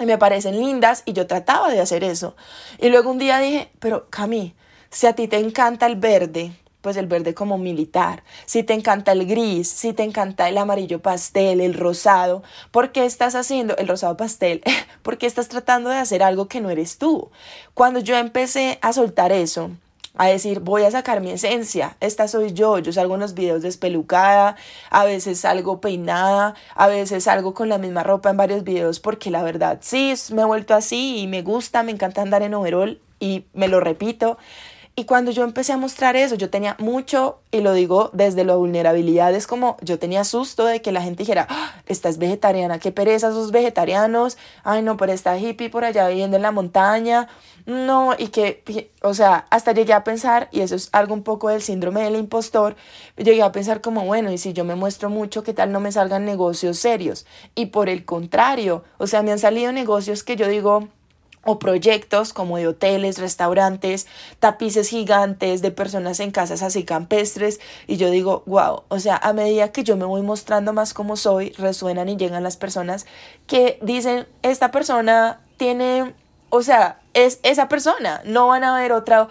Y 0.00 0.06
me 0.06 0.16
parecen 0.16 0.58
lindas 0.58 1.02
y 1.04 1.12
yo 1.12 1.26
trataba 1.26 1.70
de 1.70 1.80
hacer 1.80 2.04
eso. 2.04 2.34
Y 2.78 2.88
luego 2.88 3.10
un 3.10 3.18
día 3.18 3.38
dije, 3.38 3.70
pero 3.78 4.08
Cami, 4.08 4.54
si 4.88 5.06
a 5.06 5.14
ti 5.14 5.28
te 5.28 5.36
encanta 5.36 5.84
el 5.84 5.96
verde, 5.96 6.52
pues 6.82 6.96
el 6.98 7.06
verde 7.06 7.32
como 7.32 7.56
militar, 7.56 8.22
si 8.44 8.62
te 8.62 8.74
encanta 8.74 9.12
el 9.12 9.26
gris, 9.26 9.68
si 9.68 9.94
te 9.94 10.02
encanta 10.02 10.48
el 10.48 10.58
amarillo 10.58 11.00
pastel, 11.00 11.60
el 11.60 11.74
rosado, 11.74 12.42
¿por 12.70 12.92
qué 12.92 13.06
estás 13.06 13.34
haciendo 13.34 13.76
el 13.78 13.88
rosado 13.88 14.16
pastel? 14.18 14.62
¿Por 15.02 15.16
qué 15.16 15.26
estás 15.26 15.48
tratando 15.48 15.88
de 15.88 15.96
hacer 15.96 16.22
algo 16.22 16.48
que 16.48 16.60
no 16.60 16.68
eres 16.68 16.98
tú? 16.98 17.30
Cuando 17.72 18.00
yo 18.00 18.16
empecé 18.16 18.78
a 18.82 18.92
soltar 18.92 19.32
eso, 19.32 19.70
a 20.16 20.26
decir, 20.26 20.60
voy 20.60 20.82
a 20.82 20.90
sacar 20.90 21.20
mi 21.20 21.30
esencia, 21.30 21.96
esta 22.00 22.28
soy 22.28 22.52
yo, 22.52 22.78
yo 22.78 22.92
salgo 22.92 23.14
en 23.14 23.20
los 23.20 23.34
videos 23.34 23.62
despelucada, 23.62 24.56
a 24.90 25.04
veces 25.04 25.40
salgo 25.40 25.80
peinada, 25.80 26.54
a 26.74 26.86
veces 26.86 27.24
salgo 27.24 27.54
con 27.54 27.68
la 27.68 27.78
misma 27.78 28.02
ropa 28.02 28.30
en 28.30 28.36
varios 28.36 28.64
videos 28.64 29.00
porque 29.00 29.30
la 29.30 29.42
verdad 29.42 29.78
sí, 29.80 30.14
me 30.32 30.42
he 30.42 30.44
vuelto 30.44 30.74
así 30.74 31.20
y 31.20 31.26
me 31.26 31.42
gusta, 31.42 31.82
me 31.82 31.92
encanta 31.92 32.20
andar 32.22 32.42
en 32.42 32.54
overall 32.54 33.00
y 33.20 33.46
me 33.54 33.68
lo 33.68 33.80
repito 33.80 34.36
Y 34.94 35.06
cuando 35.06 35.30
yo 35.30 35.42
empecé 35.42 35.72
a 35.72 35.78
mostrar 35.78 36.16
eso, 36.16 36.34
yo 36.34 36.50
tenía 36.50 36.76
mucho, 36.78 37.40
y 37.50 37.62
lo 37.62 37.72
digo 37.72 38.10
desde 38.12 38.44
la 38.44 38.56
vulnerabilidad, 38.56 39.34
es 39.34 39.46
como 39.46 39.78
yo 39.80 39.98
tenía 39.98 40.22
susto 40.22 40.66
de 40.66 40.82
que 40.82 40.92
la 40.92 41.00
gente 41.00 41.22
dijera, 41.22 41.46
¡Ah, 41.48 41.72
vegetariana, 42.18 42.78
qué 42.78 42.92
pereza 42.92 43.28
esos 43.28 43.52
vegetarianos, 43.52 44.36
ay 44.64 44.82
no, 44.82 44.98
pero 44.98 45.12
está 45.12 45.38
hippie 45.38 45.70
por 45.70 45.84
allá 45.84 46.08
viviendo 46.08 46.36
en 46.36 46.42
la 46.42 46.50
montaña, 46.50 47.28
no, 47.64 48.14
y 48.18 48.28
que, 48.28 48.90
o 49.00 49.14
sea, 49.14 49.46
hasta 49.48 49.72
llegué 49.72 49.94
a 49.94 50.04
pensar, 50.04 50.48
y 50.52 50.60
eso 50.60 50.74
es 50.74 50.90
algo 50.92 51.14
un 51.14 51.22
poco 51.22 51.48
del 51.48 51.62
síndrome 51.62 52.02
del 52.02 52.16
impostor, 52.16 52.76
llegué 53.16 53.42
a 53.42 53.50
pensar 53.50 53.80
como, 53.80 54.04
bueno, 54.04 54.30
y 54.30 54.36
si 54.36 54.52
yo 54.52 54.64
me 54.64 54.74
muestro 54.74 55.08
mucho, 55.08 55.42
¿qué 55.42 55.54
tal 55.54 55.72
no 55.72 55.80
me 55.80 55.90
salgan 55.92 56.26
negocios 56.26 56.78
serios? 56.78 57.24
Y 57.54 57.66
por 57.66 57.88
el 57.88 58.04
contrario, 58.04 58.84
o 58.98 59.06
sea, 59.06 59.22
me 59.22 59.32
han 59.32 59.38
salido 59.38 59.72
negocios 59.72 60.22
que 60.22 60.36
yo 60.36 60.48
digo, 60.48 60.88
o 61.44 61.58
proyectos 61.58 62.32
como 62.32 62.56
de 62.56 62.68
hoteles, 62.68 63.18
restaurantes, 63.18 64.06
tapices 64.38 64.88
gigantes 64.88 65.62
de 65.62 65.70
personas 65.70 66.20
en 66.20 66.30
casas 66.30 66.62
así 66.62 66.84
campestres. 66.84 67.60
Y 67.86 67.96
yo 67.96 68.10
digo, 68.10 68.42
wow, 68.46 68.84
o 68.88 68.98
sea, 68.98 69.16
a 69.16 69.32
medida 69.32 69.72
que 69.72 69.84
yo 69.84 69.96
me 69.96 70.04
voy 70.04 70.22
mostrando 70.22 70.72
más 70.72 70.94
como 70.94 71.16
soy, 71.16 71.50
resuenan 71.52 72.08
y 72.08 72.16
llegan 72.16 72.42
las 72.42 72.56
personas 72.56 73.06
que 73.46 73.78
dicen, 73.82 74.26
esta 74.42 74.70
persona 74.70 75.40
tiene, 75.56 76.14
o 76.50 76.62
sea, 76.62 77.00
es 77.14 77.40
esa 77.42 77.68
persona, 77.68 78.22
no 78.24 78.48
van 78.48 78.64
a 78.64 78.74
ver 78.76 78.92
otra 78.92 79.28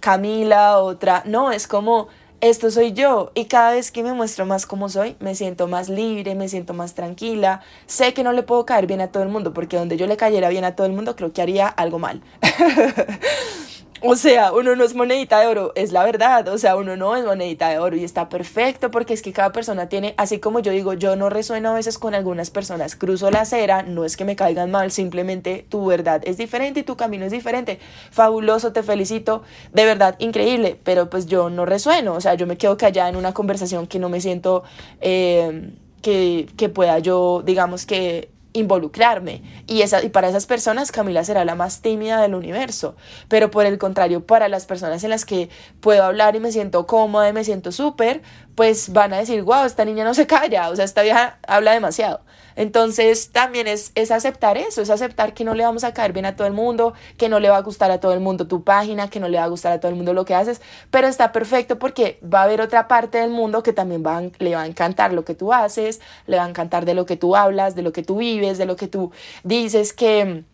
Camila, 0.00 0.78
otra, 0.78 1.22
no, 1.24 1.52
es 1.52 1.66
como 1.66 2.08
esto 2.44 2.70
soy 2.70 2.92
yo 2.92 3.32
y 3.34 3.46
cada 3.46 3.72
vez 3.72 3.90
que 3.90 4.02
me 4.02 4.12
muestro 4.12 4.44
más 4.44 4.66
como 4.66 4.90
soy, 4.90 5.16
me 5.18 5.34
siento 5.34 5.66
más 5.66 5.88
libre, 5.88 6.34
me 6.34 6.50
siento 6.50 6.74
más 6.74 6.94
tranquila. 6.94 7.62
Sé 7.86 8.12
que 8.12 8.22
no 8.22 8.32
le 8.32 8.42
puedo 8.42 8.66
caer 8.66 8.86
bien 8.86 9.00
a 9.00 9.08
todo 9.08 9.22
el 9.22 9.30
mundo 9.30 9.54
porque 9.54 9.78
donde 9.78 9.96
yo 9.96 10.06
le 10.06 10.18
cayera 10.18 10.50
bien 10.50 10.64
a 10.64 10.76
todo 10.76 10.86
el 10.86 10.92
mundo 10.92 11.16
creo 11.16 11.32
que 11.32 11.40
haría 11.40 11.68
algo 11.68 11.98
mal. 11.98 12.20
O 14.06 14.16
sea, 14.16 14.52
uno 14.52 14.76
no 14.76 14.84
es 14.84 14.94
monedita 14.94 15.40
de 15.40 15.46
oro, 15.46 15.72
es 15.76 15.90
la 15.90 16.04
verdad. 16.04 16.46
O 16.48 16.58
sea, 16.58 16.76
uno 16.76 16.94
no 16.94 17.16
es 17.16 17.24
monedita 17.24 17.70
de 17.70 17.78
oro 17.78 17.96
y 17.96 18.04
está 18.04 18.28
perfecto 18.28 18.90
porque 18.90 19.14
es 19.14 19.22
que 19.22 19.32
cada 19.32 19.50
persona 19.50 19.88
tiene, 19.88 20.12
así 20.18 20.40
como 20.40 20.58
yo 20.60 20.72
digo, 20.72 20.92
yo 20.92 21.16
no 21.16 21.30
resueno 21.30 21.70
a 21.70 21.74
veces 21.74 21.98
con 21.98 22.14
algunas 22.14 22.50
personas, 22.50 22.96
cruzo 22.96 23.30
la 23.30 23.40
acera, 23.40 23.82
no 23.82 24.04
es 24.04 24.18
que 24.18 24.26
me 24.26 24.36
caigan 24.36 24.70
mal, 24.70 24.90
simplemente 24.90 25.64
tu 25.70 25.86
verdad 25.86 26.20
es 26.26 26.36
diferente 26.36 26.80
y 26.80 26.82
tu 26.82 26.98
camino 26.98 27.24
es 27.24 27.32
diferente. 27.32 27.78
Fabuloso, 28.10 28.74
te 28.74 28.82
felicito, 28.82 29.42
de 29.72 29.86
verdad, 29.86 30.16
increíble, 30.18 30.78
pero 30.84 31.08
pues 31.08 31.24
yo 31.24 31.48
no 31.48 31.64
resueno, 31.64 32.12
o 32.12 32.20
sea, 32.20 32.34
yo 32.34 32.46
me 32.46 32.58
quedo 32.58 32.76
callada 32.76 33.08
en 33.08 33.16
una 33.16 33.32
conversación 33.32 33.86
que 33.86 33.98
no 33.98 34.10
me 34.10 34.20
siento 34.20 34.64
eh, 35.00 35.72
que, 36.02 36.46
que 36.58 36.68
pueda 36.68 36.98
yo, 36.98 37.42
digamos 37.42 37.86
que 37.86 38.33
involucrarme. 38.54 39.42
Y, 39.66 39.82
esa, 39.82 40.02
y 40.02 40.08
para 40.08 40.28
esas 40.28 40.46
personas 40.46 40.90
Camila 40.90 41.22
será 41.24 41.44
la 41.44 41.54
más 41.54 41.82
tímida 41.82 42.22
del 42.22 42.34
universo. 42.34 42.96
Pero 43.28 43.50
por 43.50 43.66
el 43.66 43.76
contrario, 43.76 44.24
para 44.24 44.48
las 44.48 44.64
personas 44.64 45.04
en 45.04 45.10
las 45.10 45.26
que 45.26 45.50
puedo 45.80 46.02
hablar 46.04 46.36
y 46.36 46.40
me 46.40 46.52
siento 46.52 46.86
cómoda 46.86 47.28
y 47.28 47.32
me 47.34 47.44
siento 47.44 47.72
súper, 47.72 48.22
pues 48.54 48.92
van 48.92 49.12
a 49.12 49.18
decir, 49.18 49.42
wow, 49.42 49.64
esta 49.64 49.84
niña 49.84 50.04
no 50.04 50.14
se 50.14 50.26
calla, 50.26 50.70
o 50.70 50.76
sea, 50.76 50.84
esta 50.84 51.02
vieja 51.02 51.38
habla 51.46 51.72
demasiado. 51.72 52.20
Entonces 52.56 53.30
también 53.30 53.66
es, 53.66 53.90
es 53.96 54.10
aceptar 54.10 54.56
eso, 54.56 54.80
es 54.80 54.90
aceptar 54.90 55.34
que 55.34 55.44
no 55.44 55.54
le 55.54 55.64
vamos 55.64 55.82
a 55.82 55.92
caer 55.92 56.12
bien 56.12 56.24
a 56.24 56.36
todo 56.36 56.46
el 56.46 56.52
mundo, 56.52 56.94
que 57.16 57.28
no 57.28 57.40
le 57.40 57.50
va 57.50 57.56
a 57.56 57.62
gustar 57.62 57.90
a 57.90 57.98
todo 57.98 58.12
el 58.12 58.20
mundo 58.20 58.46
tu 58.46 58.62
página, 58.62 59.10
que 59.10 59.18
no 59.18 59.28
le 59.28 59.38
va 59.38 59.44
a 59.44 59.48
gustar 59.48 59.72
a 59.72 59.80
todo 59.80 59.90
el 59.90 59.96
mundo 59.96 60.12
lo 60.12 60.24
que 60.24 60.34
haces, 60.34 60.60
pero 60.90 61.08
está 61.08 61.32
perfecto 61.32 61.78
porque 61.78 62.20
va 62.22 62.40
a 62.40 62.44
haber 62.44 62.60
otra 62.60 62.86
parte 62.86 63.18
del 63.18 63.30
mundo 63.30 63.62
que 63.62 63.72
también 63.72 64.04
va, 64.06 64.22
le 64.38 64.54
va 64.54 64.62
a 64.62 64.66
encantar 64.66 65.12
lo 65.12 65.24
que 65.24 65.34
tú 65.34 65.52
haces, 65.52 66.00
le 66.26 66.36
va 66.36 66.44
a 66.44 66.48
encantar 66.48 66.84
de 66.84 66.94
lo 66.94 67.06
que 67.06 67.16
tú 67.16 67.34
hablas, 67.34 67.74
de 67.74 67.82
lo 67.82 67.92
que 67.92 68.02
tú 68.02 68.18
vives, 68.18 68.58
de 68.58 68.66
lo 68.66 68.76
que 68.76 68.86
tú 68.86 69.10
dices 69.42 69.92
que 69.92 70.44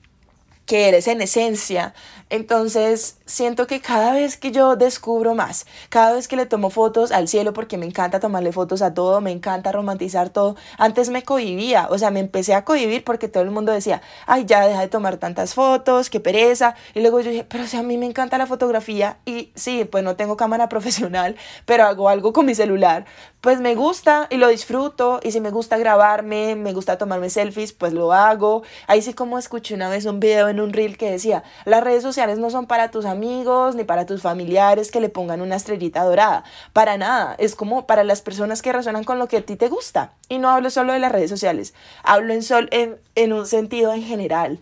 que 0.71 0.89
eres 0.89 1.09
en 1.09 1.21
esencia. 1.21 1.95
Entonces 2.29 3.17
siento 3.27 3.67
que 3.67 3.81
cada 3.81 4.13
vez 4.13 4.37
que 4.37 4.53
yo 4.53 4.77
descubro 4.77 5.35
más, 5.35 5.67
cada 5.89 6.13
vez 6.13 6.29
que 6.29 6.37
le 6.37 6.47
tomo 6.47 6.71
fotos 6.71 7.11
al 7.11 7.27
cielo, 7.27 7.53
porque 7.53 7.77
me 7.77 7.87
encanta 7.87 8.21
tomarle 8.21 8.53
fotos 8.53 8.81
a 8.81 8.95
todo, 8.95 9.21
me 9.21 9.33
encanta 9.33 9.73
romantizar 9.73 10.31
todo, 10.31 10.55
antes 10.79 11.11
me 11.11 11.25
cohibía, 11.25 11.89
o 11.91 11.99
sea, 11.99 12.13
me 12.13 12.21
empecé 12.21 12.55
a 12.55 12.65
cohibir 12.65 13.03
porque 13.03 13.27
todo 13.27 13.43
el 13.43 13.51
mundo 13.51 13.73
decía, 13.73 14.01
ay, 14.29 14.45
ya 14.45 14.65
deja 14.65 14.81
de 14.81 14.87
tomar 14.87 15.17
tantas 15.17 15.55
fotos, 15.55 16.09
qué 16.09 16.21
pereza. 16.21 16.77
Y 16.95 17.01
luego 17.01 17.21
yo 17.21 17.31
dije, 17.33 17.43
pero 17.43 17.67
si 17.67 17.77
a 17.77 17.83
mí 17.83 17.99
me 17.99 18.07
encanta 18.07 18.39
la 18.39 18.47
fotografía 18.47 19.19
y 19.25 19.51
sí, 19.57 19.85
pues 19.91 20.05
no 20.05 20.15
tengo 20.15 20.37
cámara 20.37 20.69
profesional, 20.75 21.35
pero 21.67 21.83
hago 21.87 22.09
algo 22.09 22.33
con 22.33 22.47
mi 22.47 22.55
celular, 22.55 23.07
pues 23.41 23.61
me 23.61 23.75
gusta 23.75 24.27
y 24.31 24.37
lo 24.37 24.49
disfruto 24.49 25.21
y 25.23 25.33
si 25.33 25.41
me 25.41 25.51
gusta 25.51 25.79
grabarme, 25.79 26.57
me 26.57 26.73
gusta 26.73 26.99
tomarme 26.99 27.31
selfies, 27.31 27.73
pues 27.73 27.93
lo 27.93 28.13
hago. 28.13 28.63
Ahí 28.87 29.01
sí 29.01 29.15
como 29.15 29.39
escuché 29.39 29.75
una 29.75 29.89
vez 29.89 30.05
un 30.05 30.21
video 30.21 30.49
en 30.49 30.61
un 30.61 30.73
reel 30.73 30.99
que 30.99 31.11
decía, 31.11 31.43
las 31.65 31.83
redes 31.83 32.03
sociales 32.03 32.39
no 32.39 32.51
son 32.51 32.67
para 32.67 32.91
tus 32.91 33.07
amigos 33.07 33.75
ni 33.75 33.85
para 33.85 34.05
tus 34.05 34.21
familiares 34.21 34.91
que 34.91 35.01
le 35.01 35.09
pongan 35.09 35.41
una 35.41 35.57
estrellita 35.57 36.05
dorada, 36.05 36.45
para 36.73 36.99
nada, 36.99 37.35
es 37.39 37.55
como 37.55 37.87
para 37.87 38.05
las 38.05 38.21
personas 38.21 38.61
que 38.63 38.73
resuenan 38.73 39.05
con 39.05 39.19
lo 39.19 39.29
que 39.29 39.39
a 39.39 39.43
ti 39.43 39.57
te 39.57 39.69
gusta. 39.69 40.13
Y 40.29 40.39
no 40.39 40.51
hablo 40.51 40.71
solo 40.71 40.93
de 40.93 40.99
las 40.99 41.13
redes 41.13 41.31
sociales, 41.31 41.75
hablo 42.03 42.35
en, 42.35 42.43
sol, 42.43 42.69
en, 42.73 42.99
en 43.15 43.33
un 43.33 43.47
sentido 43.47 43.93
en 43.95 44.03
general. 44.03 44.59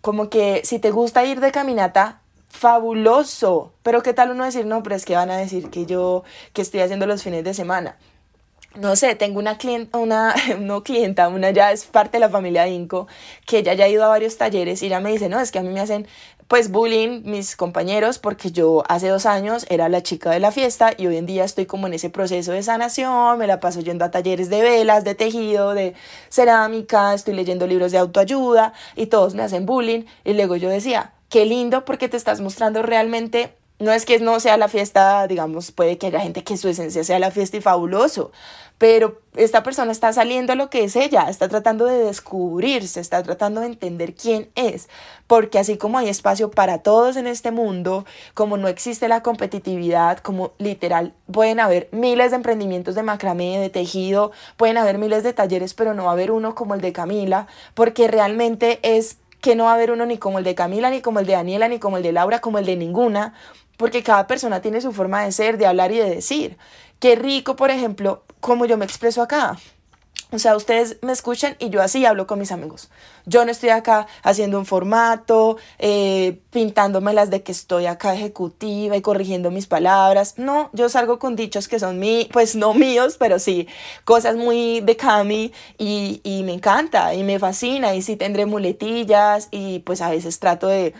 Como 0.00 0.30
que 0.30 0.62
si 0.64 0.78
te 0.78 0.90
gusta 0.90 1.24
ir 1.24 1.40
de 1.40 1.52
caminata, 1.52 2.20
fabuloso. 2.48 3.72
Pero 3.82 4.02
qué 4.02 4.14
tal 4.14 4.30
uno 4.30 4.44
decir, 4.44 4.66
no, 4.66 4.82
pero 4.82 4.96
es 4.96 5.04
que 5.04 5.14
van 5.14 5.30
a 5.30 5.36
decir 5.36 5.70
que 5.70 5.86
yo, 5.86 6.24
que 6.52 6.62
estoy 6.62 6.80
haciendo 6.80 7.06
los 7.06 7.22
fines 7.22 7.44
de 7.44 7.54
semana 7.54 7.96
no 8.78 8.96
sé, 8.96 9.14
tengo 9.14 9.38
una 9.38 9.58
clienta, 9.58 9.98
una, 9.98 10.34
no 10.60 10.82
clienta, 10.82 11.28
una 11.28 11.50
ya 11.50 11.72
es 11.72 11.84
parte 11.84 12.12
de 12.12 12.20
la 12.20 12.28
familia 12.28 12.62
de 12.64 12.70
Inco, 12.70 13.08
que 13.46 13.62
ya 13.62 13.72
ha 13.72 13.88
ido 13.88 14.04
a 14.04 14.08
varios 14.08 14.36
talleres 14.36 14.82
y 14.82 14.86
ella 14.86 15.00
me 15.00 15.10
dice, 15.10 15.28
no, 15.28 15.40
es 15.40 15.50
que 15.50 15.58
a 15.58 15.62
mí 15.62 15.68
me 15.70 15.80
hacen 15.80 16.06
pues 16.46 16.70
bullying 16.70 17.22
mis 17.24 17.56
compañeros 17.56 18.18
porque 18.18 18.50
yo 18.50 18.82
hace 18.88 19.08
dos 19.08 19.26
años 19.26 19.66
era 19.68 19.90
la 19.90 20.02
chica 20.02 20.30
de 20.30 20.40
la 20.40 20.50
fiesta 20.50 20.94
y 20.96 21.06
hoy 21.06 21.18
en 21.18 21.26
día 21.26 21.44
estoy 21.44 21.66
como 21.66 21.86
en 21.88 21.92
ese 21.92 22.08
proceso 22.08 22.52
de 22.52 22.62
sanación, 22.62 23.38
me 23.38 23.46
la 23.46 23.60
paso 23.60 23.80
yendo 23.80 24.04
a 24.06 24.10
talleres 24.10 24.48
de 24.48 24.62
velas, 24.62 25.04
de 25.04 25.14
tejido, 25.14 25.74
de 25.74 25.94
cerámica, 26.30 27.12
estoy 27.12 27.34
leyendo 27.34 27.66
libros 27.66 27.92
de 27.92 27.98
autoayuda 27.98 28.72
y 28.96 29.06
todos 29.06 29.34
me 29.34 29.42
hacen 29.42 29.66
bullying 29.66 30.04
y 30.24 30.32
luego 30.32 30.56
yo 30.56 30.70
decía, 30.70 31.12
qué 31.28 31.44
lindo 31.44 31.84
porque 31.84 32.08
te 32.08 32.16
estás 32.16 32.40
mostrando 32.40 32.82
realmente 32.82 33.54
no 33.80 33.92
es 33.92 34.04
que 34.04 34.18
no 34.18 34.40
sea 34.40 34.56
la 34.56 34.68
fiesta, 34.68 35.26
digamos, 35.28 35.70
puede 35.70 35.98
que 35.98 36.08
haya 36.08 36.20
gente 36.20 36.42
que 36.42 36.56
su 36.56 36.68
esencia 36.68 37.04
sea 37.04 37.20
la 37.20 37.30
fiesta 37.30 37.58
y 37.58 37.60
fabuloso, 37.60 38.32
pero 38.76 39.20
esta 39.36 39.62
persona 39.62 39.92
está 39.92 40.12
saliendo 40.12 40.52
a 40.52 40.56
lo 40.56 40.68
que 40.68 40.82
es 40.82 40.96
ella, 40.96 41.28
está 41.28 41.48
tratando 41.48 41.84
de 41.84 41.98
descubrirse, 41.98 42.98
está 42.98 43.22
tratando 43.22 43.60
de 43.60 43.68
entender 43.68 44.14
quién 44.14 44.50
es, 44.56 44.88
porque 45.28 45.60
así 45.60 45.76
como 45.76 45.98
hay 45.98 46.08
espacio 46.08 46.50
para 46.50 46.78
todos 46.78 47.16
en 47.16 47.28
este 47.28 47.52
mundo, 47.52 48.04
como 48.34 48.56
no 48.56 48.66
existe 48.66 49.06
la 49.06 49.22
competitividad, 49.22 50.18
como 50.18 50.52
literal 50.58 51.14
pueden 51.30 51.60
haber 51.60 51.88
miles 51.92 52.30
de 52.30 52.36
emprendimientos 52.36 52.96
de 52.96 53.04
macramé, 53.04 53.60
de 53.60 53.70
tejido, 53.70 54.32
pueden 54.56 54.76
haber 54.76 54.98
miles 54.98 55.22
de 55.22 55.34
talleres, 55.34 55.74
pero 55.74 55.94
no 55.94 56.04
va 56.04 56.10
a 56.10 56.14
haber 56.14 56.32
uno 56.32 56.56
como 56.56 56.74
el 56.74 56.80
de 56.80 56.92
Camila, 56.92 57.46
porque 57.74 58.08
realmente 58.08 58.80
es 58.82 59.18
que 59.40 59.54
no 59.54 59.64
va 59.64 59.72
a 59.72 59.74
haber 59.74 59.90
uno 59.90 60.06
ni 60.06 60.18
como 60.18 60.38
el 60.38 60.44
de 60.44 60.54
Camila, 60.54 60.90
ni 60.90 61.00
como 61.00 61.20
el 61.20 61.26
de 61.26 61.34
Daniela, 61.34 61.68
ni 61.68 61.78
como 61.78 61.96
el 61.96 62.02
de 62.02 62.12
Laura, 62.12 62.40
como 62.40 62.58
el 62.58 62.66
de 62.66 62.76
ninguna, 62.76 63.34
porque 63.76 64.02
cada 64.02 64.26
persona 64.26 64.60
tiene 64.60 64.80
su 64.80 64.92
forma 64.92 65.24
de 65.24 65.32
ser, 65.32 65.58
de 65.58 65.66
hablar 65.66 65.92
y 65.92 65.98
de 65.98 66.10
decir. 66.10 66.58
Qué 66.98 67.14
rico, 67.14 67.56
por 67.56 67.70
ejemplo, 67.70 68.24
como 68.40 68.66
yo 68.66 68.76
me 68.76 68.84
expreso 68.84 69.22
acá. 69.22 69.56
O 70.30 70.38
sea, 70.38 70.56
ustedes 70.56 70.98
me 71.00 71.12
escuchan 71.12 71.56
y 71.58 71.70
yo 71.70 71.80
así 71.80 72.04
hablo 72.04 72.26
con 72.26 72.38
mis 72.38 72.52
amigos. 72.52 72.90
Yo 73.24 73.46
no 73.46 73.50
estoy 73.50 73.70
acá 73.70 74.06
haciendo 74.22 74.58
un 74.58 74.66
formato, 74.66 75.56
eh, 75.78 76.38
pintándome 76.50 77.14
las 77.14 77.30
de 77.30 77.42
que 77.42 77.50
estoy 77.50 77.86
acá 77.86 78.14
ejecutiva 78.14 78.94
y 78.94 79.00
corrigiendo 79.00 79.50
mis 79.50 79.66
palabras. 79.66 80.34
No, 80.36 80.68
yo 80.74 80.90
salgo 80.90 81.18
con 81.18 81.34
dichos 81.34 81.66
que 81.66 81.78
son 81.78 81.98
mí, 81.98 82.28
pues 82.30 82.56
no 82.56 82.74
míos, 82.74 83.16
pero 83.18 83.38
sí, 83.38 83.68
cosas 84.04 84.36
muy 84.36 84.80
de 84.80 84.96
Cami 84.96 85.52
y, 85.78 86.20
y 86.22 86.42
me 86.42 86.52
encanta 86.52 87.14
y 87.14 87.24
me 87.24 87.38
fascina 87.38 87.94
y 87.94 88.02
sí 88.02 88.16
tendré 88.16 88.44
muletillas 88.44 89.48
y 89.50 89.78
pues 89.80 90.02
a 90.02 90.10
veces 90.10 90.38
trato 90.40 90.66
de 90.66 90.92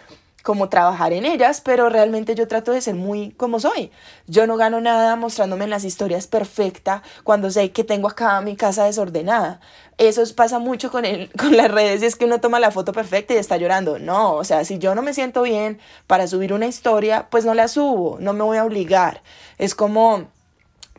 como 0.48 0.70
trabajar 0.70 1.12
en 1.12 1.26
ellas, 1.26 1.60
pero 1.60 1.90
realmente 1.90 2.34
yo 2.34 2.48
trato 2.48 2.72
de 2.72 2.80
ser 2.80 2.94
muy 2.94 3.32
como 3.32 3.60
soy. 3.60 3.90
Yo 4.28 4.46
no 4.46 4.56
gano 4.56 4.80
nada 4.80 5.14
mostrándome 5.14 5.64
en 5.64 5.70
las 5.70 5.84
historias 5.84 6.26
perfecta 6.26 7.02
cuando 7.22 7.50
sé 7.50 7.70
que 7.70 7.84
tengo 7.84 8.08
acá 8.08 8.40
mi 8.40 8.56
casa 8.56 8.86
desordenada. 8.86 9.60
Eso 9.98 10.22
pasa 10.34 10.58
mucho 10.58 10.90
con, 10.90 11.04
el, 11.04 11.30
con 11.38 11.54
las 11.54 11.70
redes 11.70 12.02
y 12.02 12.06
es 12.06 12.16
que 12.16 12.24
uno 12.24 12.40
toma 12.40 12.60
la 12.60 12.70
foto 12.70 12.94
perfecta 12.94 13.34
y 13.34 13.36
está 13.36 13.58
llorando. 13.58 13.98
No, 13.98 14.36
o 14.36 14.44
sea, 14.44 14.64
si 14.64 14.78
yo 14.78 14.94
no 14.94 15.02
me 15.02 15.12
siento 15.12 15.42
bien 15.42 15.80
para 16.06 16.26
subir 16.26 16.54
una 16.54 16.66
historia, 16.66 17.28
pues 17.28 17.44
no 17.44 17.52
la 17.52 17.68
subo, 17.68 18.16
no 18.18 18.32
me 18.32 18.42
voy 18.42 18.56
a 18.56 18.64
obligar. 18.64 19.20
Es 19.58 19.74
como 19.74 20.28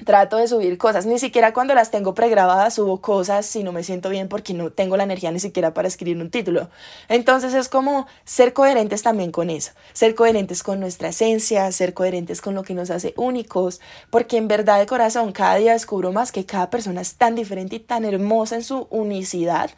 trato 0.06 0.38
de 0.38 0.48
subir 0.48 0.77
cosas, 0.77 1.06
ni 1.06 1.20
siquiera 1.20 1.53
cuando 1.53 1.75
las 1.75 1.91
tengo 1.91 2.13
pregrabadas 2.13 2.75
subo 2.75 3.01
cosas 3.01 3.46
si 3.46 3.63
no 3.63 3.72
me 3.72 3.84
siento 3.84 4.10
bien 4.10 4.27
porque 4.27 4.53
no 4.53 4.72
tengo 4.72 4.98
la 4.98 5.03
energía 5.03 5.32
ni 5.32 5.39
siquiera 5.39 5.74
para 5.74 5.88
escribir 5.88 6.22
un 6.22 6.29
título. 6.29 6.70
Entonces 7.08 7.53
es 7.53 7.70
como 7.70 8.08
ser 8.24 8.53
coherentes 8.53 9.03
también 9.03 9.32
con 9.32 9.50
eso, 9.50 9.72
ser 9.94 10.15
coherentes 10.15 10.63
con 10.63 10.79
nuestra 10.79 11.10
esencia, 11.10 11.72
ser 11.72 11.94
coherentes 11.94 12.41
con 12.41 12.56
lo 12.56 12.63
que 12.63 12.74
nos 12.74 12.89
hace 12.89 13.13
únicos, 13.18 13.82
porque 14.10 14.38
en 14.38 14.48
verdad 14.48 14.79
de 14.79 14.86
corazón 14.86 15.32
cada 15.32 15.56
día 15.56 15.74
descubro 15.74 16.12
más 16.12 16.32
que 16.32 16.46
cada 16.46 16.70
persona 16.70 17.01
es 17.01 17.15
tan 17.15 17.36
diferente 17.36 17.77
y 17.77 17.79
tan 17.79 18.06
hermosa 18.06 18.56
en 18.56 18.63
su 18.63 18.88
unicidad 18.89 19.72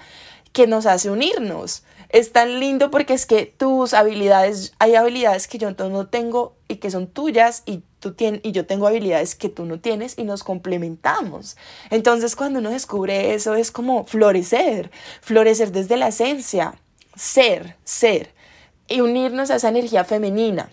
que 0.53 0.67
nos 0.67 0.85
hace 0.85 1.09
unirnos. 1.09 1.83
Es 2.11 2.33
tan 2.33 2.59
lindo 2.59 2.91
porque 2.91 3.13
es 3.13 3.25
que 3.25 3.45
tus 3.45 3.93
habilidades, 3.93 4.73
hay 4.79 4.95
habilidades 4.95 5.47
que 5.47 5.57
yo 5.57 5.71
no 5.71 6.07
tengo 6.07 6.55
y 6.67 6.75
que 6.75 6.91
son 6.91 7.07
tuyas 7.07 7.63
y 7.65 7.83
tú 7.99 8.13
tienes 8.13 8.41
y 8.43 8.51
yo 8.51 8.65
tengo 8.65 8.87
habilidades 8.87 9.35
que 9.35 9.47
tú 9.47 9.65
no 9.65 9.79
tienes 9.79 10.17
y 10.17 10.25
nos 10.25 10.43
complementamos. 10.43 11.55
Entonces, 11.89 12.35
cuando 12.35 12.59
uno 12.59 12.69
descubre 12.69 13.33
eso 13.33 13.55
es 13.55 13.71
como 13.71 14.05
florecer, 14.05 14.91
florecer 15.21 15.71
desde 15.71 15.95
la 15.95 16.09
esencia, 16.09 16.75
ser, 17.15 17.77
ser 17.85 18.33
y 18.89 18.99
unirnos 18.99 19.49
a 19.49 19.55
esa 19.55 19.69
energía 19.69 20.03
femenina. 20.03 20.69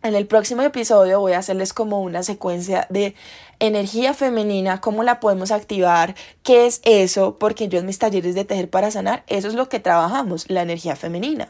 En 0.00 0.14
el 0.14 0.28
próximo 0.28 0.62
episodio 0.62 1.18
voy 1.18 1.32
a 1.32 1.38
hacerles 1.38 1.72
como 1.72 2.00
una 2.02 2.22
secuencia 2.22 2.86
de 2.88 3.16
energía 3.60 4.14
femenina, 4.14 4.80
cómo 4.80 5.02
la 5.02 5.20
podemos 5.20 5.50
activar, 5.50 6.14
qué 6.42 6.66
es 6.66 6.80
eso, 6.84 7.38
porque 7.38 7.68
yo 7.68 7.78
en 7.78 7.86
mis 7.86 7.98
talleres 7.98 8.34
de 8.34 8.44
tejer 8.44 8.70
para 8.70 8.90
sanar, 8.90 9.24
eso 9.26 9.48
es 9.48 9.54
lo 9.54 9.68
que 9.68 9.80
trabajamos, 9.80 10.48
la 10.48 10.62
energía 10.62 10.96
femenina. 10.96 11.48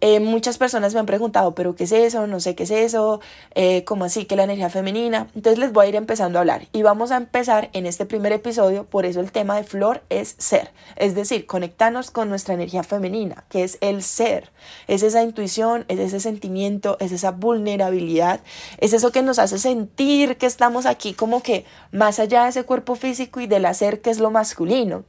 Eh, 0.00 0.20
muchas 0.20 0.56
personas 0.56 0.94
me 0.94 1.00
han 1.00 1.06
preguntado, 1.06 1.54
pero 1.54 1.76
¿qué 1.76 1.84
es 1.84 1.92
eso? 1.92 2.26
No 2.26 2.40
sé 2.40 2.54
qué 2.54 2.62
es 2.62 2.70
eso, 2.70 3.20
eh, 3.54 3.84
¿cómo 3.84 4.04
así 4.04 4.24
que 4.24 4.36
la 4.36 4.44
energía 4.44 4.70
femenina? 4.70 5.28
Entonces 5.34 5.58
les 5.58 5.72
voy 5.72 5.86
a 5.86 5.88
ir 5.90 5.96
empezando 5.96 6.38
a 6.38 6.40
hablar 6.40 6.68
y 6.72 6.82
vamos 6.82 7.10
a 7.10 7.16
empezar 7.16 7.68
en 7.74 7.84
este 7.84 8.06
primer 8.06 8.32
episodio, 8.32 8.84
por 8.84 9.04
eso 9.04 9.20
el 9.20 9.30
tema 9.30 9.56
de 9.56 9.64
flor 9.64 10.02
es 10.08 10.36
ser, 10.38 10.70
es 10.96 11.14
decir, 11.14 11.46
conectarnos 11.46 12.10
con 12.10 12.30
nuestra 12.30 12.54
energía 12.54 12.82
femenina, 12.82 13.44
que 13.50 13.62
es 13.62 13.76
el 13.82 14.02
ser, 14.02 14.50
es 14.88 15.02
esa 15.02 15.22
intuición, 15.22 15.84
es 15.88 15.98
ese 15.98 16.20
sentimiento, 16.20 16.96
es 17.00 17.12
esa 17.12 17.32
vulnerabilidad, 17.32 18.40
es 18.78 18.94
eso 18.94 19.12
que 19.12 19.22
nos 19.22 19.38
hace 19.38 19.58
sentir 19.58 20.36
que 20.38 20.46
estamos 20.46 20.86
aquí 20.86 21.12
como 21.12 21.42
que 21.42 21.66
más 21.92 22.18
allá 22.18 22.44
de 22.44 22.50
ese 22.50 22.64
cuerpo 22.64 22.94
físico 22.94 23.40
y 23.40 23.46
del 23.46 23.66
hacer 23.66 24.00
que 24.00 24.10
es 24.10 24.18
lo 24.18 24.30
masculino. 24.30 25.04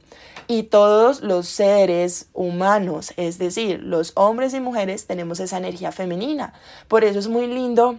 Y 0.46 0.64
todos 0.64 1.22
los 1.22 1.48
seres 1.48 2.28
humanos, 2.32 3.12
es 3.16 3.38
decir, 3.38 3.80
los 3.80 4.12
hombres 4.16 4.54
y 4.54 4.60
mujeres, 4.60 5.06
tenemos 5.06 5.40
esa 5.40 5.58
energía 5.58 5.92
femenina. 5.92 6.52
Por 6.88 7.04
eso 7.04 7.18
es 7.18 7.28
muy 7.28 7.46
lindo 7.46 7.98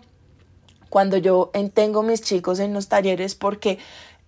cuando 0.90 1.18
yo 1.18 1.52
tengo 1.74 2.04
mis 2.04 2.22
chicos 2.22 2.60
en 2.60 2.74
los 2.74 2.88
talleres 2.88 3.34
porque 3.34 3.80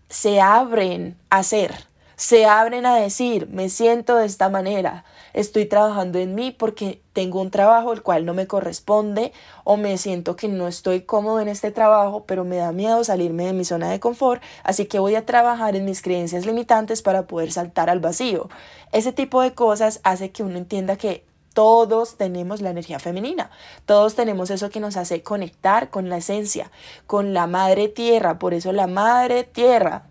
se 0.10 0.41
abren 0.41 1.17
a 1.29 1.43
ser, 1.43 1.74
se 2.15 2.45
abren 2.45 2.86
a 2.86 2.95
decir, 2.95 3.48
me 3.50 3.69
siento 3.69 4.15
de 4.15 4.25
esta 4.25 4.50
manera, 4.50 5.05
estoy 5.35 5.65
trabajando 5.65 6.17
en 6.17 6.33
mí 6.33 6.51
porque 6.51 7.01
tengo 7.11 7.41
un 7.41 7.51
trabajo 7.51 7.91
el 7.91 8.01
cual 8.01 8.25
no 8.25 8.33
me 8.33 8.47
corresponde 8.47 9.33
o 9.65 9.75
me 9.75 9.97
siento 9.97 10.37
que 10.37 10.47
no 10.47 10.67
estoy 10.67 11.01
cómodo 11.01 11.41
en 11.41 11.49
este 11.49 11.71
trabajo, 11.71 12.23
pero 12.25 12.45
me 12.45 12.55
da 12.55 12.71
miedo 12.71 13.03
salirme 13.03 13.45
de 13.45 13.53
mi 13.53 13.65
zona 13.65 13.91
de 13.91 13.99
confort, 13.99 14.41
así 14.63 14.85
que 14.85 14.97
voy 14.97 15.15
a 15.15 15.25
trabajar 15.25 15.75
en 15.75 15.83
mis 15.83 16.01
creencias 16.01 16.45
limitantes 16.45 17.01
para 17.01 17.27
poder 17.27 17.51
saltar 17.51 17.89
al 17.89 17.99
vacío. 17.99 18.49
Ese 18.93 19.11
tipo 19.11 19.41
de 19.41 19.53
cosas 19.53 19.99
hace 20.03 20.31
que 20.31 20.41
uno 20.41 20.57
entienda 20.57 20.95
que 20.95 21.25
todos 21.53 22.15
tenemos 22.15 22.61
la 22.61 22.69
energía 22.69 22.99
femenina, 22.99 23.51
todos 23.85 24.15
tenemos 24.15 24.49
eso 24.51 24.69
que 24.69 24.79
nos 24.79 24.95
hace 24.95 25.21
conectar 25.21 25.89
con 25.89 26.07
la 26.09 26.17
esencia, 26.17 26.71
con 27.07 27.33
la 27.33 27.45
madre 27.45 27.89
tierra, 27.89 28.39
por 28.39 28.53
eso 28.53 28.71
la 28.71 28.87
madre 28.87 29.43
tierra 29.43 30.05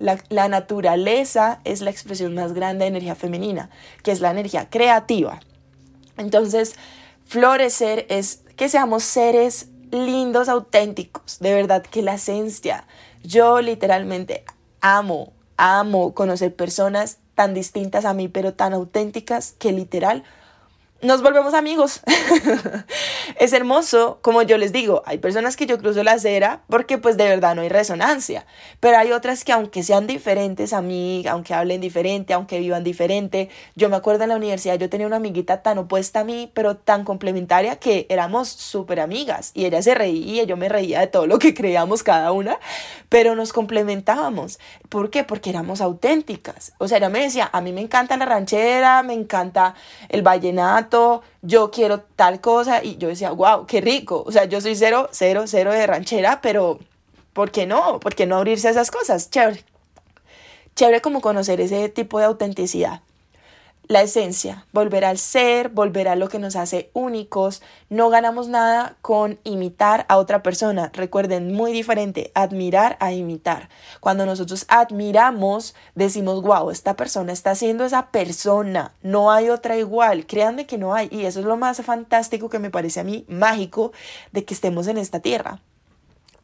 la, 0.00 0.48
naturaleza 0.48 1.60
es 1.64 1.82
la 1.82 1.90
expresión 1.90 2.34
más 2.34 2.54
grande 2.54 2.84
de 2.84 2.88
energía 2.88 3.14
femenina, 3.14 3.70
que 4.02 4.10
es 4.10 4.20
la 4.20 4.30
energía 4.30 4.68
creativa. 4.68 5.40
Entonces, 6.16 6.74
florecer 7.26 8.06
es 8.08 8.42
que 8.56 8.68
seamos 8.68 9.04
seres 9.04 9.68
lindos, 9.90 10.48
auténticos, 10.48 11.38
de 11.38 11.54
verdad 11.54 11.82
que 11.82 12.02
la 12.02 12.14
esencia. 12.14 12.86
Yo 13.22 13.60
literalmente 13.60 14.44
amo, 14.80 15.32
amo 15.56 16.14
conocer 16.14 16.54
personas 16.54 17.18
tan 17.34 17.54
distintas 17.54 18.04
a 18.04 18.14
mí, 18.14 18.28
pero 18.28 18.54
tan 18.54 18.72
auténticas 18.72 19.52
que 19.58 19.72
literal 19.72 20.24
nos 21.02 21.22
volvemos 21.22 21.54
amigos. 21.54 22.00
es 23.38 23.52
hermoso, 23.52 24.18
como 24.22 24.42
yo 24.42 24.58
les 24.58 24.72
digo, 24.72 25.02
hay 25.06 25.18
personas 25.18 25.56
que 25.56 25.66
yo 25.66 25.78
cruzo 25.78 26.02
la 26.02 26.12
acera 26.12 26.62
porque 26.68 26.98
pues 26.98 27.16
de 27.16 27.24
verdad 27.24 27.54
no 27.54 27.62
hay 27.62 27.68
resonancia, 27.68 28.46
pero 28.80 28.98
hay 28.98 29.12
otras 29.12 29.44
que 29.44 29.52
aunque 29.52 29.82
sean 29.82 30.06
diferentes 30.06 30.72
a 30.72 30.82
mí, 30.82 31.24
aunque 31.28 31.54
hablen 31.54 31.80
diferente, 31.80 32.34
aunque 32.34 32.58
vivan 32.60 32.84
diferente, 32.84 33.48
yo 33.76 33.88
me 33.88 33.96
acuerdo 33.96 34.24
en 34.24 34.30
la 34.30 34.36
universidad 34.36 34.78
yo 34.78 34.90
tenía 34.90 35.06
una 35.06 35.16
amiguita 35.16 35.62
tan 35.62 35.78
opuesta 35.78 36.20
a 36.20 36.24
mí, 36.24 36.50
pero 36.54 36.76
tan 36.76 37.04
complementaria 37.04 37.76
que 37.76 38.06
éramos 38.08 38.48
súper 38.48 39.00
amigas 39.00 39.52
y 39.54 39.64
ella 39.64 39.82
se 39.82 39.94
reía, 39.94 40.44
yo 40.44 40.56
me 40.56 40.68
reía 40.68 41.00
de 41.00 41.06
todo 41.06 41.26
lo 41.26 41.38
que 41.38 41.54
creíamos 41.54 42.02
cada 42.02 42.32
una, 42.32 42.58
pero 43.08 43.34
nos 43.34 43.52
complementábamos. 43.52 44.58
¿Por 44.88 45.10
qué? 45.10 45.24
Porque 45.24 45.50
éramos 45.50 45.80
auténticas. 45.80 46.72
O 46.78 46.88
sea, 46.88 46.98
ella 46.98 47.08
me 47.08 47.20
decía, 47.20 47.48
a 47.52 47.60
mí 47.60 47.72
me 47.72 47.80
encanta 47.80 48.16
la 48.16 48.26
ranchera, 48.26 49.02
me 49.02 49.14
encanta 49.14 49.74
el 50.08 50.22
vallenato, 50.22 50.89
yo 51.42 51.70
quiero 51.70 52.00
tal 52.00 52.40
cosa 52.40 52.82
y 52.84 52.96
yo 52.96 53.08
decía, 53.08 53.30
wow, 53.30 53.66
qué 53.66 53.80
rico. 53.80 54.22
O 54.26 54.32
sea, 54.32 54.44
yo 54.44 54.60
soy 54.60 54.76
cero, 54.76 55.08
cero, 55.12 55.44
cero 55.46 55.72
de 55.72 55.86
ranchera, 55.86 56.40
pero 56.40 56.78
¿por 57.32 57.50
qué 57.50 57.66
no? 57.66 58.00
¿Por 58.00 58.14
qué 58.14 58.26
no 58.26 58.36
abrirse 58.36 58.68
a 58.68 58.72
esas 58.72 58.90
cosas? 58.90 59.30
Chévere. 59.30 59.64
Chévere 60.76 61.00
como 61.00 61.20
conocer 61.20 61.60
ese 61.60 61.88
tipo 61.88 62.18
de 62.18 62.26
autenticidad 62.26 63.02
la 63.90 64.02
esencia, 64.02 64.66
volver 64.72 65.04
al 65.04 65.18
ser, 65.18 65.68
volver 65.68 66.06
a 66.06 66.14
lo 66.14 66.28
que 66.28 66.38
nos 66.38 66.54
hace 66.54 66.92
únicos. 66.92 67.60
No 67.88 68.08
ganamos 68.08 68.46
nada 68.46 68.94
con 69.02 69.40
imitar 69.42 70.06
a 70.08 70.18
otra 70.18 70.44
persona. 70.44 70.92
Recuerden, 70.94 71.52
muy 71.52 71.72
diferente, 71.72 72.30
admirar 72.36 72.96
a 73.00 73.12
imitar. 73.12 73.68
Cuando 73.98 74.26
nosotros 74.26 74.64
admiramos, 74.68 75.74
decimos, 75.96 76.40
wow, 76.40 76.70
esta 76.70 76.94
persona 76.94 77.32
está 77.32 77.56
siendo 77.56 77.84
esa 77.84 78.12
persona, 78.12 78.94
no 79.02 79.32
hay 79.32 79.50
otra 79.50 79.76
igual. 79.76 80.24
Créanme 80.24 80.66
que 80.66 80.78
no 80.78 80.94
hay. 80.94 81.08
Y 81.10 81.24
eso 81.24 81.40
es 81.40 81.46
lo 81.46 81.56
más 81.56 81.82
fantástico 81.82 82.48
que 82.48 82.60
me 82.60 82.70
parece 82.70 83.00
a 83.00 83.04
mí 83.04 83.24
mágico 83.26 83.90
de 84.30 84.44
que 84.44 84.54
estemos 84.54 84.86
en 84.86 84.98
esta 84.98 85.18
tierra. 85.18 85.62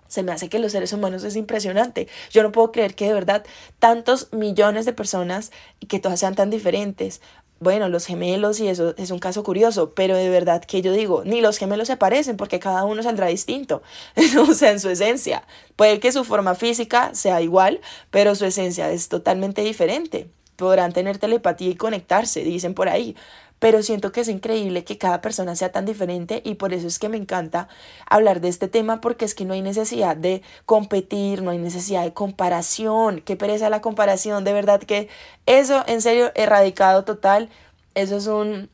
Se 0.09 0.23
me 0.23 0.33
hace 0.33 0.49
que 0.49 0.59
los 0.59 0.73
seres 0.73 0.92
humanos 0.92 1.25
es 1.25 1.37
impresionante. 1.37 2.09
Yo 2.31 2.42
no 2.42 2.53
puedo 2.53 2.73
creer 2.73 2.95
que 2.95 3.07
de 3.07 3.14
verdad 3.14 3.45
tantos 3.79 4.33
millones 4.33 4.85
de 4.85 4.92
personas 4.92 5.53
y 5.81 5.87
que 5.87 5.99
todas 5.99 6.21
sean 6.21 6.35
tan 6.35 6.51
diferentes. 6.51 7.21
Bueno, 7.59 7.88
los 7.88 8.05
gemelos 8.05 8.61
y 8.61 8.69
eso 8.69 8.95
es 8.99 9.11
un 9.11 9.19
caso 9.19 9.42
curioso, 9.42 9.95
pero 9.95 10.14
de 10.14 10.29
verdad 10.29 10.62
que 10.62 10.83
yo 10.83 10.92
digo, 10.92 11.23
ni 11.25 11.40
los 11.40 11.57
gemelos 11.57 11.88
se 11.88 11.97
parecen 11.97 12.37
porque 12.37 12.61
cada 12.61 12.85
uno 12.85 13.03
saldrá 13.03 13.29
distinto, 13.29 13.83
o 14.49 14.53
sea, 14.53 14.73
en 14.73 14.81
su 14.81 14.90
esencia. 14.90 15.42
Puede 15.75 15.99
que 15.99 16.12
su 16.12 16.25
forma 16.25 16.55
física 16.55 17.14
sea 17.14 17.40
igual, 17.40 17.81
pero 18.11 18.35
su 18.35 18.45
esencia 18.45 18.90
es 18.90 19.09
totalmente 19.09 19.62
diferente. 19.62 20.29
Podrán 20.57 20.92
tener 20.92 21.16
telepatía 21.16 21.71
y 21.71 21.77
conectarse, 21.77 22.40
dicen 22.45 22.75
por 22.75 22.90
ahí, 22.90 23.16
pero 23.59 23.83
siento 23.83 24.12
que 24.12 24.21
es 24.21 24.29
increíble 24.29 24.85
que 24.85 24.99
cada 24.99 25.21
persona 25.21 25.57
sea 25.57 25.73
tan 25.73 25.87
diferente 25.87 26.42
y 26.45 26.55
por 26.55 26.73
eso 26.73 26.87
es 26.87 26.99
que 26.99 27.09
me 27.09 27.16
encanta 27.16 27.69
hablar 28.09 28.40
de 28.40 28.49
este 28.49 28.69
tema 28.69 29.01
porque 29.01 29.25
es 29.25 29.35
que 29.35 29.45
no 29.45 29.55
hay 29.55 29.62
necesidad 29.62 30.16
de 30.16 30.42
competir, 30.66 31.42
no 31.42 31.51
hay 31.51 31.59
necesidad 31.59 32.05
de 32.05 32.12
comparación, 32.12 33.23
qué 33.23 33.37
pereza 33.37 33.71
la 33.71 33.81
comparación, 33.81 34.45
de 34.45 34.53
verdad 34.53 34.81
que 34.81 35.09
eso 35.47 35.85
en 35.87 36.03
serio 36.03 36.33
erradicado 36.35 37.05
total, 37.05 37.49
eso 37.95 38.16
es 38.16 38.27
un 38.27 38.69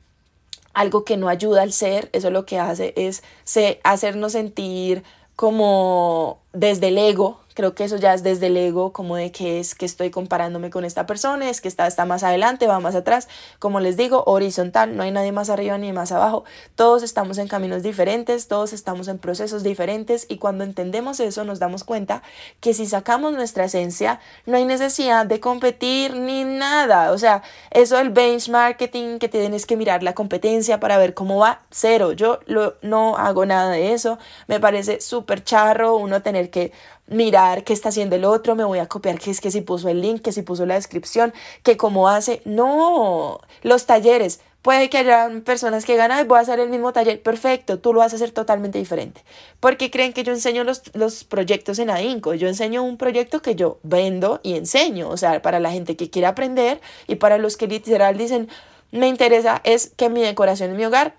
algo 0.75 1.05
que 1.05 1.17
no 1.17 1.29
ayuda 1.29 1.63
al 1.63 1.73
ser, 1.73 2.09
eso 2.13 2.31
lo 2.31 2.47
que 2.47 2.59
hace 2.59 2.95
es 2.97 3.23
se, 3.45 3.81
hacernos 3.85 4.33
sentir 4.33 5.05
como 5.37 6.41
desde 6.53 6.89
el 6.89 6.99
ego, 6.99 7.41
Creo 7.55 7.75
que 7.75 7.85
eso 7.85 7.97
ya 7.97 8.15
es 8.15 8.23
desde 8.23 8.47
el 8.47 8.57
ego, 8.57 8.93
como 8.93 9.17
de 9.17 9.33
que 9.33 9.61
es 9.61 9.75
que 9.75 9.87
estoy 9.87 10.11
comparándome 10.11 10.71
con 10.71 10.85
esta 10.85 11.07
persona, 11.07 11.49
es 11.49 11.61
que 11.61 11.69
está, 11.69 11.87
está 11.87 12.05
más 12.05 12.23
adelante, 12.23 12.67
va 12.67 12.81
más 12.81 12.95
atrás. 12.95 13.29
Como 13.59 13.81
les 13.81 13.97
digo, 13.97 14.25
horizontal, 14.27 14.97
no 14.97 15.03
hay 15.03 15.11
nadie 15.11 15.33
más 15.33 15.51
arriba 15.51 15.77
ni 15.79 15.93
más 15.93 16.13
abajo. 16.13 16.45
Todos 16.75 17.03
estamos 17.03 17.39
en 17.39 17.49
caminos 17.49 17.83
diferentes, 17.83 18.49
todos 18.49 18.73
estamos 18.73 19.09
en 19.09 19.19
procesos 19.19 19.63
diferentes 19.63 20.27
y 20.29 20.39
cuando 20.39 20.65
entendemos 20.65 21.21
eso 21.21 21.45
nos 21.45 21.59
damos 21.59 21.85
cuenta 21.85 22.23
que 22.61 22.75
si 22.75 22.87
sacamos 22.87 23.33
nuestra 23.33 23.65
esencia, 23.65 24.21
no 24.47 24.57
hay 24.57 24.65
necesidad 24.65 25.27
de 25.27 25.41
competir 25.41 26.15
ni 26.17 26.45
nada. 26.45 27.13
O 27.13 27.19
sea, 27.19 27.43
eso 27.71 27.97
del 27.97 28.11
benchmarking, 28.11 29.19
que 29.19 29.29
tienes 29.29 29.67
que 29.67 29.77
mirar 29.77 30.03
la 30.03 30.15
competencia 30.15 30.81
para 30.81 30.99
ver 30.99 31.15
cómo 31.15 31.39
va, 31.39 31.61
cero. 31.71 32.13
Yo 32.13 32.41
lo, 32.47 32.77
no 32.83 33.17
hago 33.17 33.47
nada 33.47 33.71
de 33.71 33.93
eso. 33.93 34.19
Me 34.47 34.61
parece 34.61 35.01
súper 35.01 35.45
charro 35.45 35.97
uno 35.97 36.23
tener 36.23 36.51
que 36.51 36.73
mirar 37.07 37.65
qué 37.65 37.73
está 37.73 37.91
haciendo 37.91 38.17
el 38.17 38.25
otro, 38.25 38.55
me 38.55 38.65
voy 38.65 38.79
a 38.79 38.87
copiar 38.87 39.19
que 39.19 39.31
es 39.31 39.41
que 39.41 39.51
si 39.51 39.61
puso 39.61 39.89
el 39.89 40.01
link, 40.01 40.23
que 40.23 40.33
si 40.33 40.43
puso 40.43 40.67
la 40.67 40.75
descripción, 40.75 41.33
que 41.63 41.77
cómo 41.77 42.09
hace. 42.09 42.43
No, 42.45 43.41
los 43.63 43.87
talleres. 43.87 44.41
Puede 44.63 44.89
que 44.91 44.99
haya 44.99 45.29
personas 45.45 45.85
que 45.85 45.97
ganan, 45.97 46.29
voy 46.29 46.39
a 46.39 46.43
hacer 46.43 46.61
el 46.61 46.69
mismo 46.69 46.93
taller, 46.93 47.21
perfecto, 47.21 47.81
tú 47.81 47.93
lo 47.93 47.99
vas 47.99 48.13
a 48.13 48.17
hacer 48.17 48.31
totalmente 48.31 48.79
diferente. 48.79 49.25
Porque 49.59 49.91
creen 49.91 50.13
que 50.13 50.23
yo 50.23 50.33
enseño 50.33 50.63
los, 50.63 50.83
los 50.95 51.25
proyectos 51.25 51.81
en 51.81 51.91
AINCO, 51.91 52.35
yo 52.35 52.47
enseño 52.47 52.85
un 52.85 52.97
proyecto 52.97 53.43
que 53.43 53.57
yo 53.57 53.81
vendo 53.83 54.39
y 54.45 54.55
enseño, 54.55 55.09
o 55.09 55.17
sea, 55.17 55.43
para 55.43 55.59
la 55.59 55.73
gente 55.73 55.97
que 55.97 56.11
quiere 56.11 56.29
aprender 56.29 56.81
y 57.09 57.17
para 57.17 57.39
los 57.39 57.57
que 57.57 57.67
literal 57.67 58.17
dicen, 58.17 58.49
me 58.93 59.09
interesa 59.09 59.61
es 59.65 59.93
que 59.97 60.09
mi 60.09 60.23
decoración 60.23 60.71
en 60.71 60.77
mi 60.77 60.85
hogar 60.85 61.17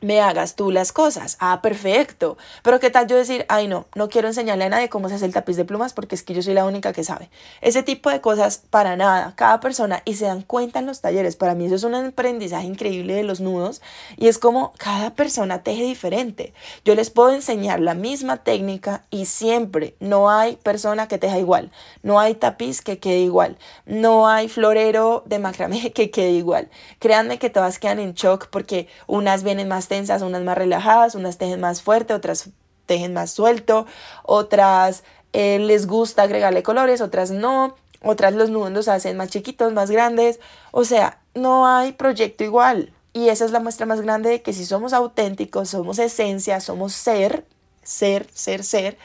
me 0.00 0.20
hagas 0.20 0.56
tú 0.56 0.70
las 0.70 0.92
cosas. 0.92 1.36
Ah, 1.40 1.60
perfecto. 1.62 2.36
Pero 2.62 2.80
qué 2.80 2.90
tal 2.90 3.06
yo 3.06 3.16
decir, 3.16 3.46
ay 3.48 3.68
no, 3.68 3.86
no 3.94 4.08
quiero 4.08 4.28
enseñarle 4.28 4.64
a 4.64 4.68
nadie 4.68 4.88
cómo 4.88 5.08
se 5.08 5.16
hace 5.16 5.26
el 5.26 5.32
tapiz 5.32 5.56
de 5.56 5.64
plumas 5.64 5.92
porque 5.92 6.14
es 6.14 6.22
que 6.22 6.34
yo 6.34 6.42
soy 6.42 6.54
la 6.54 6.64
única 6.64 6.92
que 6.92 7.04
sabe. 7.04 7.30
Ese 7.60 7.82
tipo 7.82 8.10
de 8.10 8.20
cosas 8.20 8.62
para 8.70 8.96
nada. 8.96 9.34
Cada 9.36 9.60
persona 9.60 10.02
y 10.04 10.14
se 10.14 10.26
dan 10.26 10.42
cuenta 10.42 10.78
en 10.78 10.86
los 10.86 11.00
talleres. 11.00 11.36
Para 11.36 11.54
mí 11.54 11.66
eso 11.66 11.74
es 11.74 11.84
un 11.84 11.94
aprendizaje 11.94 12.66
increíble 12.66 13.14
de 13.14 13.22
los 13.22 13.40
nudos 13.40 13.82
y 14.16 14.28
es 14.28 14.38
como 14.38 14.72
cada 14.78 15.14
persona 15.14 15.62
teje 15.62 15.82
diferente. 15.82 16.52
Yo 16.84 16.94
les 16.94 17.10
puedo 17.10 17.32
enseñar 17.32 17.80
la 17.80 17.94
misma 17.94 18.38
técnica 18.38 19.04
y 19.10 19.26
siempre 19.26 19.94
no 20.00 20.30
hay 20.30 20.56
persona 20.56 21.08
que 21.08 21.18
teja 21.18 21.38
igual. 21.38 21.70
No 22.02 22.20
hay 22.20 22.34
tapiz 22.34 22.82
que 22.82 22.98
quede 22.98 23.20
igual. 23.20 23.58
No 23.84 24.28
hay 24.28 24.48
florero 24.48 25.22
de 25.26 25.38
macramé 25.38 25.92
que 25.94 26.10
quede 26.10 26.32
igual. 26.32 26.68
Créanme 26.98 27.38
que 27.38 27.50
todas 27.50 27.78
quedan 27.78 27.98
en 27.98 28.14
shock 28.14 28.48
porque 28.48 28.88
unas 29.06 29.42
vienen 29.42 29.68
más 29.68 29.85
tensas, 29.88 30.22
unas 30.22 30.42
más 30.42 30.56
relajadas, 30.56 31.14
unas 31.14 31.38
tejen 31.38 31.60
más 31.60 31.82
fuerte, 31.82 32.14
otras 32.14 32.50
tejen 32.86 33.12
más 33.12 33.30
suelto, 33.30 33.86
otras 34.22 35.04
eh, 35.32 35.58
les 35.58 35.86
gusta 35.86 36.22
agregarle 36.22 36.62
colores, 36.62 37.00
otras 37.00 37.30
no, 37.30 37.76
otras 38.02 38.34
los 38.34 38.50
nudos 38.50 38.70
los 38.70 38.88
hacen 38.88 39.16
más 39.16 39.30
chiquitos, 39.30 39.72
más 39.72 39.90
grandes, 39.90 40.40
o 40.70 40.84
sea, 40.84 41.20
no 41.34 41.66
hay 41.66 41.92
proyecto 41.92 42.44
igual. 42.44 42.92
Y 43.12 43.30
esa 43.30 43.46
es 43.46 43.50
la 43.50 43.60
muestra 43.60 43.86
más 43.86 44.02
grande 44.02 44.28
de 44.28 44.42
que 44.42 44.52
si 44.52 44.66
somos 44.66 44.92
auténticos, 44.92 45.70
somos 45.70 45.98
esencia, 45.98 46.60
somos 46.60 46.92
ser, 46.92 47.46
ser, 47.82 48.26
ser, 48.32 48.62
ser, 48.62 48.98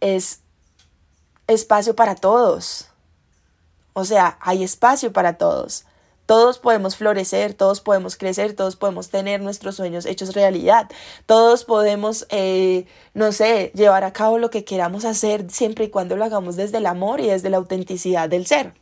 es 0.00 0.40
espacio 1.46 1.96
para 1.96 2.14
todos. 2.14 2.88
O 3.94 4.04
sea, 4.04 4.36
hay 4.40 4.62
espacio 4.62 5.12
para 5.12 5.38
todos. 5.38 5.86
Todos 6.26 6.58
podemos 6.58 6.96
florecer, 6.96 7.54
todos 7.54 7.80
podemos 7.80 8.16
crecer, 8.16 8.54
todos 8.54 8.76
podemos 8.76 9.10
tener 9.10 9.40
nuestros 9.40 9.76
sueños 9.76 10.06
hechos 10.06 10.34
realidad, 10.34 10.88
todos 11.26 11.64
podemos, 11.64 12.26
eh, 12.30 12.86
no 13.12 13.32
sé, 13.32 13.72
llevar 13.74 14.04
a 14.04 14.12
cabo 14.12 14.38
lo 14.38 14.50
que 14.50 14.64
queramos 14.64 15.04
hacer 15.04 15.50
siempre 15.50 15.86
y 15.86 15.90
cuando 15.90 16.16
lo 16.16 16.24
hagamos 16.24 16.56
desde 16.56 16.78
el 16.78 16.86
amor 16.86 17.20
y 17.20 17.26
desde 17.26 17.50
la 17.50 17.58
autenticidad 17.58 18.28
del 18.28 18.46
ser. 18.46 18.72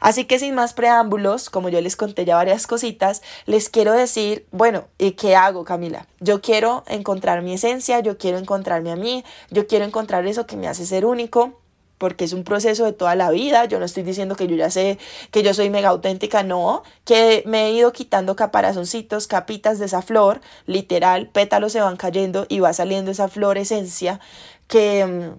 Así 0.00 0.24
que 0.24 0.38
sin 0.38 0.54
más 0.54 0.72
preámbulos, 0.72 1.48
como 1.48 1.68
yo 1.68 1.80
les 1.80 1.96
conté 1.96 2.24
ya 2.24 2.36
varias 2.36 2.66
cositas, 2.66 3.22
les 3.46 3.68
quiero 3.68 3.92
decir, 3.92 4.46
bueno, 4.50 4.88
¿y 4.98 5.12
qué 5.12 5.36
hago, 5.36 5.64
Camila? 5.64 6.06
Yo 6.18 6.40
quiero 6.40 6.84
encontrar 6.86 7.42
mi 7.42 7.54
esencia, 7.54 8.00
yo 8.00 8.18
quiero 8.18 8.38
encontrarme 8.38 8.90
a 8.90 8.96
mí, 8.96 9.24
yo 9.50 9.66
quiero 9.66 9.84
encontrar 9.84 10.26
eso 10.26 10.46
que 10.46 10.56
me 10.56 10.68
hace 10.68 10.86
ser 10.86 11.06
único 11.06 11.59
porque 12.00 12.24
es 12.24 12.32
un 12.32 12.44
proceso 12.44 12.86
de 12.86 12.94
toda 12.94 13.14
la 13.14 13.30
vida. 13.30 13.66
Yo 13.66 13.78
no 13.78 13.84
estoy 13.84 14.02
diciendo 14.02 14.34
que 14.34 14.48
yo 14.48 14.56
ya 14.56 14.70
sé 14.70 14.98
que 15.30 15.42
yo 15.42 15.52
soy 15.52 15.68
mega 15.68 15.90
auténtica, 15.90 16.42
no, 16.42 16.82
que 17.04 17.42
me 17.46 17.66
he 17.66 17.72
ido 17.72 17.92
quitando 17.92 18.34
caparazoncitos, 18.36 19.26
capitas 19.26 19.78
de 19.78 19.84
esa 19.84 20.00
flor, 20.00 20.40
literal, 20.64 21.28
pétalos 21.28 21.72
se 21.72 21.80
van 21.82 21.98
cayendo 21.98 22.46
y 22.48 22.60
va 22.60 22.72
saliendo 22.72 23.10
esa 23.10 23.28
flor 23.28 23.58
esencia 23.58 24.18
que, 24.66 25.04
mm, 25.04 25.38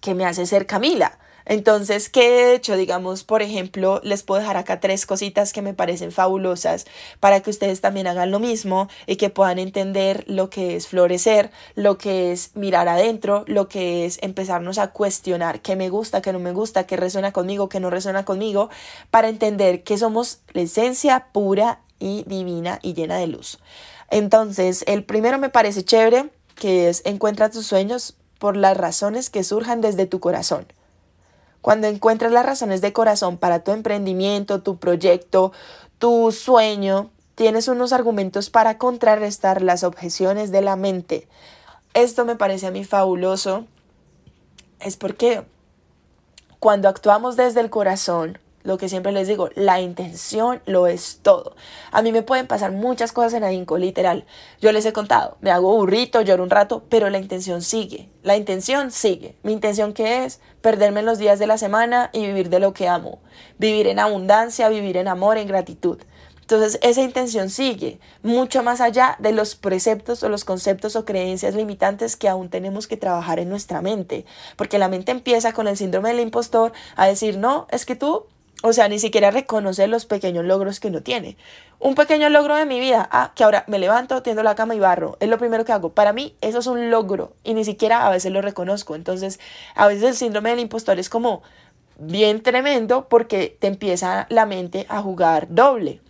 que 0.00 0.14
me 0.14 0.26
hace 0.26 0.46
ser 0.46 0.66
Camila. 0.66 1.16
Entonces, 1.46 2.08
¿qué 2.08 2.26
he 2.26 2.54
hecho? 2.54 2.76
Digamos, 2.76 3.22
por 3.22 3.40
ejemplo, 3.40 4.00
les 4.02 4.24
puedo 4.24 4.40
dejar 4.40 4.56
acá 4.56 4.80
tres 4.80 5.06
cositas 5.06 5.52
que 5.52 5.62
me 5.62 5.74
parecen 5.74 6.10
fabulosas 6.10 6.86
para 7.20 7.40
que 7.40 7.50
ustedes 7.50 7.80
también 7.80 8.08
hagan 8.08 8.32
lo 8.32 8.40
mismo 8.40 8.88
y 9.06 9.14
que 9.14 9.30
puedan 9.30 9.60
entender 9.60 10.24
lo 10.26 10.50
que 10.50 10.74
es 10.74 10.88
florecer, 10.88 11.52
lo 11.76 11.98
que 11.98 12.32
es 12.32 12.50
mirar 12.56 12.88
adentro, 12.88 13.44
lo 13.46 13.68
que 13.68 14.04
es 14.06 14.18
empezarnos 14.22 14.78
a 14.78 14.88
cuestionar 14.88 15.60
qué 15.60 15.76
me 15.76 15.88
gusta, 15.88 16.20
qué 16.20 16.32
no 16.32 16.40
me 16.40 16.52
gusta, 16.52 16.84
qué 16.84 16.96
resuena 16.96 17.32
conmigo, 17.32 17.68
qué 17.68 17.78
no 17.78 17.90
resuena 17.90 18.24
conmigo, 18.24 18.68
para 19.10 19.28
entender 19.28 19.84
que 19.84 19.98
somos 19.98 20.40
la 20.52 20.62
esencia 20.62 21.28
pura 21.32 21.80
y 22.00 22.24
divina 22.26 22.80
y 22.82 22.94
llena 22.94 23.18
de 23.18 23.28
luz. 23.28 23.58
Entonces, 24.10 24.84
el 24.88 25.04
primero 25.04 25.38
me 25.38 25.48
parece 25.48 25.84
chévere, 25.84 26.28
que 26.56 26.88
es 26.88 27.02
encuentra 27.04 27.50
tus 27.50 27.66
sueños 27.66 28.16
por 28.38 28.56
las 28.56 28.76
razones 28.76 29.30
que 29.30 29.44
surjan 29.44 29.80
desde 29.80 30.06
tu 30.06 30.18
corazón. 30.20 30.66
Cuando 31.66 31.88
encuentras 31.88 32.30
las 32.30 32.46
razones 32.46 32.80
de 32.80 32.92
corazón 32.92 33.38
para 33.38 33.64
tu 33.64 33.72
emprendimiento, 33.72 34.62
tu 34.62 34.76
proyecto, 34.76 35.50
tu 35.98 36.30
sueño, 36.30 37.10
tienes 37.34 37.66
unos 37.66 37.92
argumentos 37.92 38.50
para 38.50 38.78
contrarrestar 38.78 39.62
las 39.62 39.82
objeciones 39.82 40.52
de 40.52 40.62
la 40.62 40.76
mente. 40.76 41.26
Esto 41.92 42.24
me 42.24 42.36
parece 42.36 42.68
a 42.68 42.70
mí 42.70 42.84
fabuloso. 42.84 43.64
Es 44.78 44.96
porque 44.96 45.44
cuando 46.60 46.88
actuamos 46.88 47.34
desde 47.34 47.62
el 47.62 47.70
corazón, 47.70 48.38
lo 48.66 48.78
que 48.78 48.88
siempre 48.88 49.12
les 49.12 49.28
digo, 49.28 49.48
la 49.54 49.80
intención 49.80 50.60
lo 50.66 50.88
es 50.88 51.20
todo. 51.22 51.54
A 51.92 52.02
mí 52.02 52.10
me 52.10 52.22
pueden 52.22 52.48
pasar 52.48 52.72
muchas 52.72 53.12
cosas 53.12 53.34
en 53.34 53.44
Adinco, 53.44 53.78
literal. 53.78 54.26
Yo 54.60 54.72
les 54.72 54.84
he 54.84 54.92
contado, 54.92 55.38
me 55.40 55.52
hago 55.52 55.72
burrito, 55.74 56.20
lloro 56.20 56.42
un 56.42 56.50
rato, 56.50 56.82
pero 56.88 57.08
la 57.08 57.18
intención 57.18 57.62
sigue. 57.62 58.10
La 58.24 58.36
intención 58.36 58.90
sigue. 58.90 59.36
Mi 59.44 59.52
intención 59.52 59.92
qué 59.92 60.24
es? 60.24 60.40
Perderme 60.62 61.02
los 61.02 61.18
días 61.18 61.38
de 61.38 61.46
la 61.46 61.58
semana 61.58 62.10
y 62.12 62.26
vivir 62.26 62.50
de 62.50 62.58
lo 62.58 62.74
que 62.74 62.88
amo. 62.88 63.20
Vivir 63.56 63.86
en 63.86 64.00
abundancia, 64.00 64.68
vivir 64.68 64.96
en 64.96 65.06
amor, 65.06 65.38
en 65.38 65.46
gratitud. 65.46 65.98
Entonces 66.40 66.78
esa 66.82 67.02
intención 67.02 67.50
sigue 67.50 67.98
mucho 68.22 68.62
más 68.62 68.80
allá 68.80 69.16
de 69.18 69.32
los 69.32 69.56
preceptos 69.56 70.22
o 70.22 70.28
los 70.28 70.44
conceptos 70.44 70.94
o 70.94 71.04
creencias 71.04 71.56
limitantes 71.56 72.16
que 72.16 72.28
aún 72.28 72.50
tenemos 72.50 72.86
que 72.86 72.96
trabajar 72.96 73.40
en 73.40 73.48
nuestra 73.48 73.80
mente, 73.80 74.24
porque 74.54 74.78
la 74.78 74.88
mente 74.88 75.10
empieza 75.10 75.52
con 75.52 75.66
el 75.66 75.76
síndrome 75.76 76.10
del 76.10 76.20
impostor 76.20 76.72
a 76.94 77.08
decir, 77.08 77.36
no, 77.36 77.66
es 77.70 77.84
que 77.84 77.96
tú 77.96 78.26
o 78.62 78.72
sea, 78.72 78.88
ni 78.88 78.98
siquiera 78.98 79.30
reconoce 79.30 79.86
los 79.86 80.06
pequeños 80.06 80.44
logros 80.44 80.80
que 80.80 80.88
uno 80.88 81.02
tiene. 81.02 81.36
Un 81.78 81.94
pequeño 81.94 82.30
logro 82.30 82.56
de 82.56 82.64
mi 82.64 82.80
vida, 82.80 83.06
ah, 83.12 83.32
que 83.34 83.44
ahora 83.44 83.64
me 83.66 83.78
levanto, 83.78 84.22
tiendo 84.22 84.42
la 84.42 84.54
cama 84.54 84.74
y 84.74 84.80
barro. 84.80 85.16
Es 85.20 85.28
lo 85.28 85.38
primero 85.38 85.64
que 85.64 85.72
hago. 85.72 85.90
Para 85.90 86.12
mí 86.12 86.34
eso 86.40 86.58
es 86.60 86.66
un 86.66 86.90
logro 86.90 87.32
y 87.44 87.54
ni 87.54 87.64
siquiera 87.64 88.06
a 88.06 88.10
veces 88.10 88.32
lo 88.32 88.40
reconozco. 88.40 88.94
Entonces, 88.94 89.38
a 89.74 89.86
veces 89.86 90.04
el 90.04 90.14
síndrome 90.14 90.50
del 90.50 90.60
impostor 90.60 90.98
es 90.98 91.10
como 91.10 91.42
bien 91.98 92.42
tremendo 92.42 93.08
porque 93.08 93.56
te 93.58 93.66
empieza 93.66 94.26
la 94.30 94.46
mente 94.46 94.86
a 94.88 95.02
jugar 95.02 95.48
doble. 95.50 96.00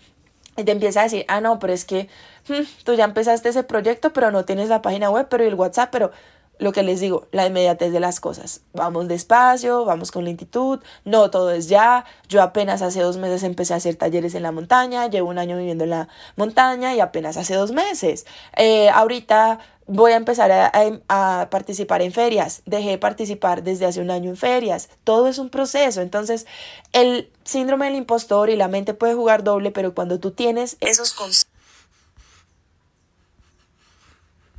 Y 0.57 0.65
te 0.65 0.73
empieza 0.73 1.01
a 1.01 1.05
decir, 1.05 1.25
ah, 1.29 1.41
no, 1.41 1.59
pero 1.59 1.73
es 1.73 1.85
que 1.85 2.09
hmm, 2.49 2.63
tú 2.85 2.95
ya 2.95 3.05
empezaste 3.05 3.49
ese 3.49 3.65
proyecto, 3.65 4.13
pero 4.13 4.31
no 4.31 4.45
tienes 4.45 4.69
la 4.69 4.83
página 4.83 5.11
web, 5.11 5.27
pero 5.29 5.45
el 5.45 5.55
WhatsApp, 5.55 5.91
pero 5.91 6.13
lo 6.59 6.73
que 6.73 6.83
les 6.83 7.01
digo, 7.01 7.27
la 7.33 7.47
inmediatez 7.47 7.93
de 7.93 8.01
las 8.01 8.21
cosas. 8.21 8.63
Vamos 8.73 9.09
despacio, 9.09 9.85
vamos 9.85 10.11
con 10.11 10.25
lentitud, 10.25 10.81
no 11.05 11.31
todo 11.31 11.51
es 11.51 11.69
ya. 11.69 12.05
Yo 12.29 12.43
apenas 12.43 12.83
hace 12.83 13.01
dos 13.01 13.17
meses 13.17 13.43
empecé 13.43 13.75
a 13.75 13.77
hacer 13.77 13.97
talleres 13.97 14.35
en 14.35 14.43
la 14.43 14.53
montaña, 14.53 15.09
llevo 15.09 15.29
un 15.29 15.39
año 15.39 15.57
viviendo 15.57 15.85
en 15.85 15.91
la 15.91 16.09
montaña 16.37 16.95
y 16.95 17.01
apenas 17.01 17.37
hace 17.37 17.55
dos 17.55 17.73
meses. 17.73 18.27
Eh, 18.57 18.89
ahorita 18.91 19.59
voy 19.87 20.13
a 20.13 20.17
empezar 20.17 20.51
a, 20.51 20.73
a, 21.09 21.49
participar 21.51 22.03
en 22.03 22.13
ferias. 22.13 22.63
Dejé 22.67 22.91
de 22.91 22.99
participar 22.99 23.63
desde 23.63 23.87
hace 23.87 24.01
un 24.01 24.11
año 24.11 24.31
en 24.31 24.37
ferias. 24.37 24.89
Todo 25.05 25.29
es 25.29 25.39
un 25.39 25.49
proceso. 25.49 26.01
Entonces, 26.01 26.47
el 26.93 27.31
síndrome 27.45 27.87
del 27.87 27.95
impostor 27.95 28.51
y 28.51 28.57
la 28.57 28.69
mente 28.69 28.95
puede 28.95 29.15
jugar 29.15 29.45
doble, 29.45 29.71
pero 29.71 29.95
cuando 29.95 30.19
tú 30.19 30.33
tienes 30.33 30.77
esos 30.81 31.13
conceptos 31.13 31.46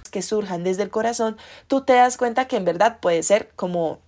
que 0.10 0.22
surjan 0.22 0.64
desde 0.64 0.84
el 0.84 0.90
corazón, 0.90 1.38
tú 1.68 1.82
te 1.82 1.94
das 1.94 2.18
cuenta 2.18 2.48
que 2.48 2.58
en 2.58 2.66
verdad 2.66 3.00
puede 3.00 3.24
ser 3.24 3.50
como 3.56 4.00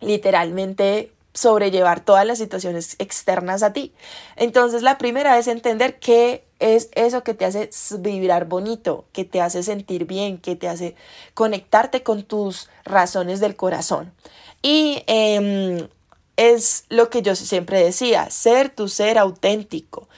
literalmente 0.00 1.10
sobrellevar 1.34 2.00
todas 2.00 2.24
las 2.24 2.38
situaciones 2.38 2.96
externas 2.98 3.62
a 3.62 3.72
ti. 3.72 3.92
Entonces 4.36 4.82
la 4.82 4.98
primera 4.98 5.36
es 5.38 5.48
entender 5.48 5.98
qué 5.98 6.44
es 6.60 6.88
eso 6.92 7.24
que 7.24 7.34
te 7.34 7.44
hace 7.44 7.68
vibrar 7.98 8.46
bonito, 8.46 9.04
que 9.12 9.24
te 9.24 9.40
hace 9.40 9.62
sentir 9.62 10.06
bien, 10.06 10.38
que 10.38 10.54
te 10.56 10.68
hace 10.68 10.94
conectarte 11.34 12.02
con 12.02 12.22
tus 12.22 12.70
razones 12.84 13.40
del 13.40 13.56
corazón. 13.56 14.12
Y 14.62 15.02
em, 15.06 15.88
es 16.36 16.84
lo 16.88 17.10
que 17.10 17.22
yo 17.22 17.34
siempre 17.34 17.82
decía, 17.82 18.30
ser 18.30 18.70
tu 18.70 18.88
ser 18.88 19.18
auténtico 19.18 20.08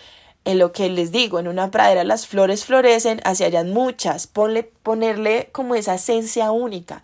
en 0.46 0.60
lo 0.60 0.72
que 0.72 0.88
les 0.88 1.10
digo, 1.10 1.40
en 1.40 1.48
una 1.48 1.72
pradera 1.72 2.04
las 2.04 2.26
flores 2.26 2.64
florecen, 2.64 3.20
hacia 3.24 3.48
allá 3.48 3.64
muchas, 3.64 4.28
Ponle, 4.28 4.62
ponerle 4.62 5.48
como 5.50 5.74
esa 5.74 5.96
esencia 5.96 6.52
única. 6.52 7.02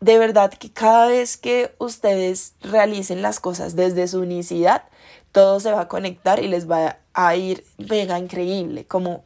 De 0.00 0.18
verdad 0.18 0.52
que 0.52 0.70
cada 0.70 1.06
vez 1.06 1.38
que 1.38 1.74
ustedes 1.78 2.54
realicen 2.60 3.22
las 3.22 3.40
cosas 3.40 3.76
desde 3.76 4.06
su 4.08 4.20
unicidad, 4.20 4.84
todo 5.32 5.58
se 5.58 5.72
va 5.72 5.82
a 5.82 5.88
conectar 5.88 6.38
y 6.42 6.48
les 6.48 6.70
va 6.70 6.98
a 7.14 7.34
ir 7.34 7.64
mega 7.78 8.18
increíble, 8.18 8.84
como 8.84 9.24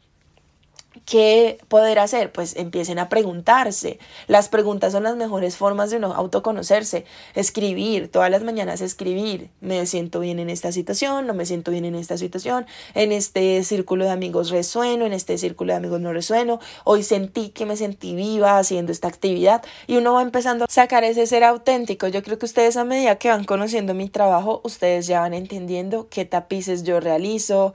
¿Qué 1.06 1.60
poder 1.68 2.00
hacer? 2.00 2.32
Pues 2.32 2.56
empiecen 2.56 2.98
a 2.98 3.08
preguntarse. 3.08 4.00
Las 4.26 4.48
preguntas 4.48 4.90
son 4.92 5.04
las 5.04 5.14
mejores 5.14 5.56
formas 5.56 5.88
de 5.88 5.98
uno 5.98 6.12
autoconocerse. 6.12 7.04
Escribir, 7.36 8.10
todas 8.10 8.28
las 8.28 8.42
mañanas 8.42 8.80
escribir. 8.80 9.48
Me 9.60 9.86
siento 9.86 10.18
bien 10.18 10.40
en 10.40 10.50
esta 10.50 10.72
situación, 10.72 11.28
no 11.28 11.32
me 11.32 11.46
siento 11.46 11.70
bien 11.70 11.84
en 11.84 11.94
esta 11.94 12.18
situación. 12.18 12.66
En 12.94 13.12
este 13.12 13.62
círculo 13.62 14.04
de 14.04 14.10
amigos 14.10 14.50
resueno, 14.50 15.06
en 15.06 15.12
este 15.12 15.38
círculo 15.38 15.72
de 15.72 15.76
amigos 15.76 16.00
no 16.00 16.12
resueno. 16.12 16.58
Hoy 16.82 17.04
sentí 17.04 17.50
que 17.50 17.66
me 17.66 17.76
sentí 17.76 18.16
viva 18.16 18.58
haciendo 18.58 18.90
esta 18.90 19.06
actividad 19.06 19.62
y 19.86 19.98
uno 19.98 20.14
va 20.14 20.22
empezando 20.22 20.64
a 20.64 20.68
sacar 20.68 21.04
ese 21.04 21.28
ser 21.28 21.44
auténtico. 21.44 22.08
Yo 22.08 22.24
creo 22.24 22.40
que 22.40 22.46
ustedes 22.46 22.76
a 22.76 22.82
medida 22.82 23.14
que 23.14 23.28
van 23.28 23.44
conociendo 23.44 23.94
mi 23.94 24.08
trabajo, 24.08 24.60
ustedes 24.64 25.06
ya 25.06 25.20
van 25.20 25.34
entendiendo 25.34 26.08
qué 26.08 26.24
tapices 26.24 26.82
yo 26.82 26.98
realizo, 26.98 27.74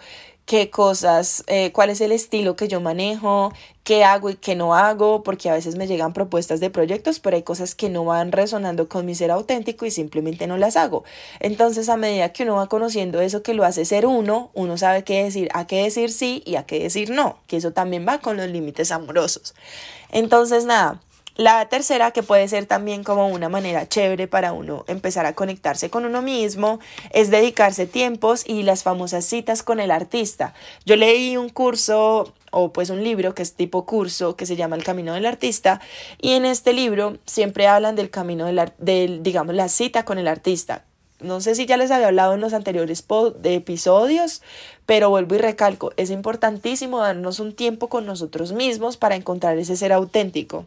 qué 0.52 0.70
cosas, 0.70 1.46
eh, 1.48 1.72
cuál 1.72 1.92
es 1.92 2.02
el 2.02 2.12
estilo 2.12 2.58
que 2.58 2.68
yo 2.68 2.82
manejo, 2.82 3.54
qué 3.86 4.04
hago 4.04 4.30
y 4.30 4.36
qué 4.36 4.54
no 4.54 4.76
hago, 4.76 5.24
porque 5.24 5.50
a 5.50 5.54
veces 5.54 5.78
me 5.78 5.88
llegan 5.88 6.12
propuestas 6.12 6.60
de 6.60 6.70
proyectos, 6.70 7.22
pero 7.22 7.38
hay 7.38 7.44
cosas 7.44 7.74
que 7.74 7.88
no 7.88 8.04
van 8.04 8.34
resonando 8.34 8.90
con 8.90 9.06
mi 9.06 9.16
ser 9.16 9.32
auténtico 9.32 9.86
y 9.86 9.92
simplemente 9.92 10.48
no 10.48 10.58
las 10.58 10.76
hago. 10.76 11.06
Entonces, 11.40 11.88
a 11.88 11.96
medida 11.96 12.34
que 12.34 12.44
uno 12.44 12.56
va 12.56 12.68
conociendo 12.68 13.22
eso 13.22 13.44
que 13.44 13.54
lo 13.54 13.64
hace 13.64 13.86
ser 13.86 14.06
uno, 14.06 14.52
uno 14.54 14.78
sabe 14.78 15.06
qué 15.06 15.24
decir, 15.24 15.48
a 15.54 15.68
qué 15.68 15.84
decir 15.84 16.12
sí 16.12 16.44
y 16.46 16.56
a 16.56 16.64
qué 16.66 16.80
decir 16.80 17.12
no, 17.12 17.38
que 17.48 17.56
eso 17.56 17.72
también 17.72 18.06
va 18.06 18.20
con 18.20 18.36
los 18.36 18.50
límites 18.50 18.92
amorosos. 18.92 19.56
Entonces, 20.10 20.66
nada, 20.66 21.00
la 21.42 21.68
tercera, 21.70 22.12
que 22.12 22.22
puede 22.22 22.48
ser 22.48 22.68
también 22.68 23.04
como 23.04 23.28
una 23.28 23.50
manera 23.50 23.90
chévere 23.90 24.28
para 24.28 24.54
uno 24.54 24.86
empezar 24.88 25.26
a 25.26 25.34
conectarse 25.34 25.90
con 25.90 26.06
uno 26.06 26.22
mismo, 26.22 26.80
es 27.10 27.32
dedicarse 27.32 27.88
tiempos 27.88 28.44
y 28.48 28.64
las 28.64 28.84
famosas 28.84 29.26
citas 29.26 29.64
con 29.64 29.80
el 29.80 29.90
artista. 29.90 30.54
Yo 30.86 30.96
leí 30.96 31.38
un 31.38 31.50
curso 31.50 32.32
o 32.52 32.72
pues 32.72 32.92
un 32.92 33.04
libro 33.04 33.34
que 33.34 33.42
es 33.42 33.56
tipo 33.56 33.86
curso 33.86 34.36
que 34.36 34.46
se 34.46 34.56
llama 34.56 34.76
El 34.76 34.84
Camino 34.84 35.14
del 35.14 35.26
Artista 35.26 35.82
y 36.22 36.34
en 36.34 36.46
este 36.46 36.74
libro 36.74 37.18
siempre 37.26 37.68
hablan 37.68 37.96
del 37.96 38.12
camino 38.12 38.46
del, 38.78 39.24
digamos, 39.24 39.56
la 39.56 39.68
cita 39.68 40.06
con 40.06 40.20
el 40.20 40.28
artista. 40.28 40.86
No 41.22 41.40
sé 41.42 41.56
si 41.56 41.66
ya 41.66 41.78
les 41.78 41.92
había 41.92 42.08
hablado 42.08 42.34
en 42.34 42.42
los 42.42 42.54
anteriores 42.54 43.06
de 43.42 43.56
episodios, 43.56 44.42
pero 44.86 45.10
vuelvo 45.10 45.36
y 45.36 45.38
recalco, 45.40 45.92
es 45.98 46.10
importantísimo 46.10 47.00
darnos 47.00 47.40
un 47.40 47.54
tiempo 47.56 47.90
con 47.90 48.06
nosotros 48.06 48.54
mismos 48.54 48.98
para 48.98 49.16
encontrar 49.16 49.58
ese 49.58 49.76
ser 49.76 49.92
auténtico. 49.94 50.66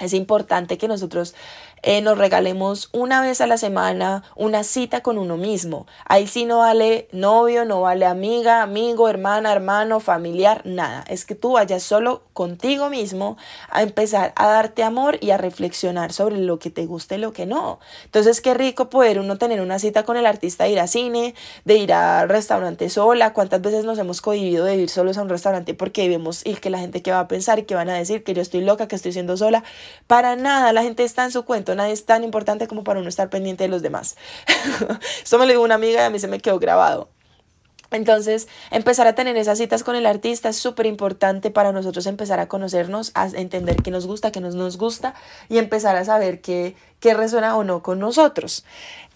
Es 0.00 0.14
importante 0.14 0.78
que 0.78 0.88
nosotros 0.88 1.34
eh, 1.82 2.00
nos 2.02 2.18
regalemos 2.18 2.90
una 2.92 3.22
vez 3.22 3.40
a 3.40 3.46
la 3.46 3.56
semana 3.56 4.22
una 4.36 4.64
cita 4.64 5.02
con 5.02 5.18
uno 5.18 5.36
mismo. 5.36 5.86
Ahí 6.04 6.26
sí 6.26 6.44
no 6.44 6.58
vale 6.58 7.08
novio, 7.12 7.64
no 7.64 7.80
vale 7.80 8.06
amiga, 8.06 8.62
amigo, 8.62 9.08
hermana, 9.08 9.52
hermano, 9.52 10.00
familiar, 10.00 10.62
nada. 10.64 11.04
Es 11.08 11.24
que 11.24 11.34
tú 11.34 11.52
vayas 11.52 11.82
solo 11.82 12.22
contigo 12.32 12.90
mismo 12.90 13.36
a 13.70 13.82
empezar 13.82 14.32
a 14.36 14.46
darte 14.46 14.82
amor 14.82 15.18
y 15.20 15.30
a 15.30 15.38
reflexionar 15.38 16.12
sobre 16.12 16.38
lo 16.38 16.58
que 16.58 16.70
te 16.70 16.86
gusta 16.86 17.14
y 17.14 17.18
lo 17.18 17.32
que 17.32 17.46
no. 17.46 17.80
Entonces, 18.04 18.40
qué 18.40 18.54
rico 18.54 18.90
poder 18.90 19.18
uno 19.18 19.38
tener 19.38 19.60
una 19.60 19.78
cita 19.78 20.04
con 20.04 20.16
el 20.16 20.26
artista, 20.26 20.64
de 20.64 20.70
ir 20.70 20.80
a 20.80 20.86
cine, 20.86 21.34
de 21.64 21.76
ir 21.76 21.92
a 21.92 22.26
restaurante 22.26 22.90
sola. 22.90 23.32
¿Cuántas 23.32 23.62
veces 23.62 23.84
nos 23.84 23.98
hemos 23.98 24.20
cohibido 24.20 24.64
de 24.64 24.76
ir 24.76 24.88
solos 24.90 25.16
a 25.18 25.22
un 25.22 25.28
restaurante 25.28 25.74
porque 25.74 26.08
vemos 26.08 26.46
y 26.46 26.54
que 26.54 26.70
la 26.70 26.78
gente 26.78 27.02
que 27.02 27.10
va 27.12 27.20
a 27.20 27.28
pensar 27.28 27.58
y 27.58 27.62
que 27.62 27.74
van 27.74 27.88
a 27.88 27.94
decir 27.94 28.22
que 28.22 28.34
yo 28.34 28.42
estoy 28.42 28.60
loca, 28.60 28.88
que 28.88 28.96
estoy 28.96 29.12
siendo 29.12 29.36
sola? 29.36 29.64
Para 30.06 30.36
nada, 30.36 30.72
la 30.72 30.82
gente 30.82 31.04
está 31.04 31.24
en 31.24 31.30
su 31.30 31.44
cuento 31.44 31.69
nadie 31.74 31.92
es 31.92 32.06
tan 32.06 32.24
importante 32.24 32.68
como 32.68 32.84
para 32.84 33.00
uno 33.00 33.08
estar 33.08 33.30
pendiente 33.30 33.64
de 33.64 33.68
los 33.68 33.82
demás. 33.82 34.16
Esto 35.22 35.38
me 35.38 35.46
lo 35.46 35.52
dijo 35.52 35.62
una 35.62 35.76
amiga 35.76 36.02
y 36.02 36.04
a 36.04 36.10
mí 36.10 36.18
se 36.18 36.28
me 36.28 36.40
quedó 36.40 36.58
grabado. 36.58 37.08
Entonces, 37.90 38.46
empezar 38.70 39.06
a 39.08 39.14
tener 39.14 39.36
esas 39.36 39.58
citas 39.58 39.82
con 39.82 39.96
el 39.96 40.06
artista 40.06 40.48
es 40.48 40.56
súper 40.56 40.86
importante 40.86 41.50
para 41.50 41.72
nosotros 41.72 42.06
empezar 42.06 42.38
a 42.38 42.46
conocernos, 42.46 43.10
a 43.14 43.26
entender 43.26 43.76
qué 43.82 43.90
nos 43.90 44.06
gusta, 44.06 44.30
qué 44.30 44.40
no 44.40 44.50
nos 44.50 44.78
gusta 44.78 45.14
y 45.48 45.58
empezar 45.58 45.96
a 45.96 46.04
saber 46.04 46.40
qué, 46.40 46.76
qué 47.00 47.14
resuena 47.14 47.56
o 47.56 47.64
no 47.64 47.82
con 47.82 47.98
nosotros. 47.98 48.64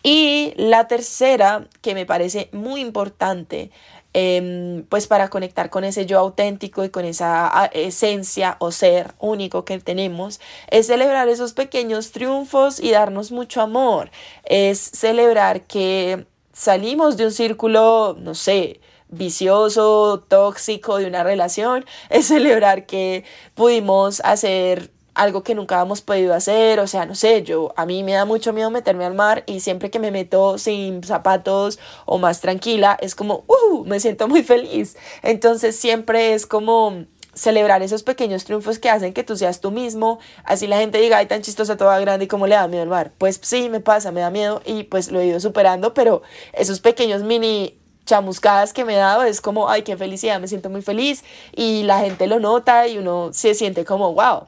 Y 0.03 0.53
la 0.57 0.89
tercera, 0.89 1.69
que 1.81 1.95
me 1.95 2.05
parece 2.05 2.51
muy 2.53 2.81
importante, 2.81 3.71
Em, 4.17 4.85
pues 4.85 5.09
para 5.09 5.29
conectar 5.29 5.71
con 5.71 5.83
ese 5.83 6.07
yo 6.07 6.21
auténtico 6.21 6.85
y 6.85 6.89
con 6.91 7.05
esa 7.05 7.69
esencia 7.73 8.57
o 8.61 8.71
ser 8.71 9.13
único 9.19 9.65
que 9.65 9.81
tenemos, 9.81 10.41
es 10.71 10.87
celebrar 10.87 11.29
esos 11.29 11.53
pequeños 11.53 12.13
triunfos 12.13 12.79
y 12.79 12.93
darnos 12.93 13.33
mucho 13.33 13.61
amor, 13.61 14.13
es 14.45 14.79
celebrar 14.79 15.63
que 15.67 16.27
salimos 16.53 17.17
de 17.17 17.25
un 17.25 17.33
círculo, 17.33 18.17
no 18.21 18.37
sé, 18.37 18.81
vicioso, 19.09 20.25
tóxico 20.29 20.99
de 20.99 21.07
una 21.07 21.25
relación, 21.25 21.85
es 22.09 22.27
celebrar 22.29 22.87
que 22.87 23.25
pudimos 23.55 24.21
hacer 24.25 24.94
algo 25.15 25.43
que 25.43 25.55
nunca 25.55 25.81
hemos 25.81 26.01
podido 26.01 26.35
hacer, 26.35 26.81
o 26.81 26.87
sea, 26.87 27.07
no 27.07 27.15
sé, 27.15 27.43
yo 27.43 27.73
a 27.77 27.87
mí 27.87 28.03
me 28.03 28.13
da 28.13 28.25
mucho 28.25 28.53
miedo 28.53 28.71
meterme 28.71 29.05
al 29.05 29.15
mar 29.15 29.45
y 29.47 29.61
siempre 29.61 29.91
que 29.91 29.99
me 29.99 30.11
meto 30.11 30.59
sin 30.59 31.03
zapatos 31.05 31.79
o 32.05 32.19
más 32.19 32.41
tranquila, 32.41 32.99
es 33.01 33.15
como, 33.15 33.45
uh, 33.47 33.85
me 33.85 34.01
siento 34.01 34.29
muy 34.29 34.43
feliz. 34.43 34.97
Entonces 35.23 35.77
siempre 35.77 36.35
es 36.35 36.47
como 36.47 37.05
celebrar 37.35 37.83
esos 37.83 38.03
pequeños 38.03 38.45
triunfos 38.45 38.79
que 38.79 38.91
hacen 38.91 39.13
que 39.13 39.25
tú 39.25 39.37
seas 39.37 39.61
tú 39.61 39.71
mismo, 39.71 40.19
así 40.45 40.67
la 40.67 40.79
gente 40.79 40.99
diga, 40.99 41.19
ay, 41.19 41.27
tan 41.27 41.43
chistosa, 41.43 41.77
toda 41.77 41.99
grande 42.01 42.27
y 42.27 42.29
cómo 42.29 42.47
le 42.47 42.55
da 42.55 42.69
miedo 42.69 42.83
al 42.83 42.89
mar. 42.89 43.13
Pues 43.19 43.41
sí, 43.43 43.69
me 43.69 43.81
pasa, 43.81 44.13
me 44.13 44.21
da 44.21 44.31
miedo 44.31 44.63
y 44.65 44.85
pues 44.85 45.11
lo 45.11 45.21
he 45.21 45.27
ido 45.27 45.41
superando, 45.41 45.95
pero 45.95 46.23
esos 46.53 46.81
pequeños 46.81 47.23
mini 47.23 47.77
chamuscadas 48.07 48.73
que 48.73 48.85
me 48.85 48.95
he 48.95 48.99
dado 48.99 49.25
es 49.25 49.41
como, 49.41 49.69
ay, 49.69 49.83
qué 49.83 49.97
felicidad, 49.97 50.41
me 50.41 50.49
siento 50.49 50.71
muy 50.71 50.83
feliz 50.83 51.25
y 51.55 51.85
la 51.85 52.01
gente 52.01 52.27
lo 52.27 52.39
nota 52.39 52.87
y 52.87 52.99
uno 52.99 53.33
se 53.33 53.55
siente 53.55 53.85
como, 53.85 54.13
wow, 54.13 54.47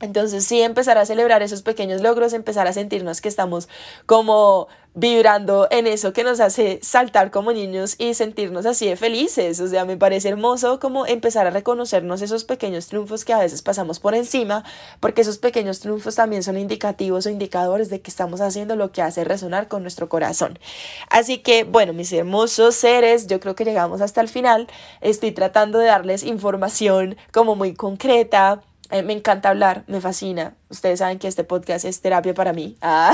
entonces 0.00 0.44
sí, 0.44 0.62
empezar 0.62 0.98
a 0.98 1.06
celebrar 1.06 1.42
esos 1.42 1.62
pequeños 1.62 2.00
logros, 2.00 2.32
empezar 2.32 2.66
a 2.66 2.72
sentirnos 2.72 3.20
que 3.20 3.28
estamos 3.28 3.68
como 4.06 4.68
vibrando 4.94 5.68
en 5.70 5.86
eso 5.86 6.12
que 6.12 6.24
nos 6.24 6.40
hace 6.40 6.80
saltar 6.82 7.30
como 7.30 7.52
niños 7.52 7.94
y 7.98 8.14
sentirnos 8.14 8.66
así 8.66 8.88
de 8.88 8.96
felices. 8.96 9.60
O 9.60 9.68
sea, 9.68 9.84
me 9.84 9.96
parece 9.96 10.28
hermoso 10.28 10.80
como 10.80 11.06
empezar 11.06 11.46
a 11.46 11.50
reconocernos 11.50 12.22
esos 12.22 12.44
pequeños 12.44 12.88
triunfos 12.88 13.24
que 13.24 13.32
a 13.32 13.38
veces 13.38 13.62
pasamos 13.62 14.00
por 14.00 14.14
encima, 14.14 14.64
porque 14.98 15.20
esos 15.20 15.38
pequeños 15.38 15.80
triunfos 15.80 16.16
también 16.16 16.42
son 16.42 16.56
indicativos 16.58 17.26
o 17.26 17.30
indicadores 17.30 17.88
de 17.88 18.00
que 18.00 18.10
estamos 18.10 18.40
haciendo 18.40 18.74
lo 18.74 18.90
que 18.90 19.02
hace 19.02 19.22
resonar 19.22 19.68
con 19.68 19.82
nuestro 19.82 20.08
corazón. 20.08 20.58
Así 21.08 21.38
que, 21.38 21.64
bueno, 21.64 21.92
mis 21.92 22.12
hermosos 22.12 22.74
seres, 22.74 23.26
yo 23.28 23.38
creo 23.38 23.54
que 23.54 23.64
llegamos 23.64 24.00
hasta 24.00 24.20
el 24.20 24.28
final. 24.28 24.66
Estoy 25.00 25.32
tratando 25.32 25.78
de 25.78 25.86
darles 25.86 26.24
información 26.24 27.16
como 27.32 27.54
muy 27.54 27.74
concreta 27.74 28.62
me 28.90 29.12
encanta 29.12 29.50
hablar, 29.50 29.84
me 29.86 30.00
fascina. 30.00 30.54
Ustedes 30.68 30.98
saben 30.98 31.18
que 31.18 31.28
este 31.28 31.44
podcast 31.44 31.84
es 31.84 32.00
terapia 32.00 32.34
para 32.34 32.52
mí. 32.52 32.76
Ah. 32.82 33.12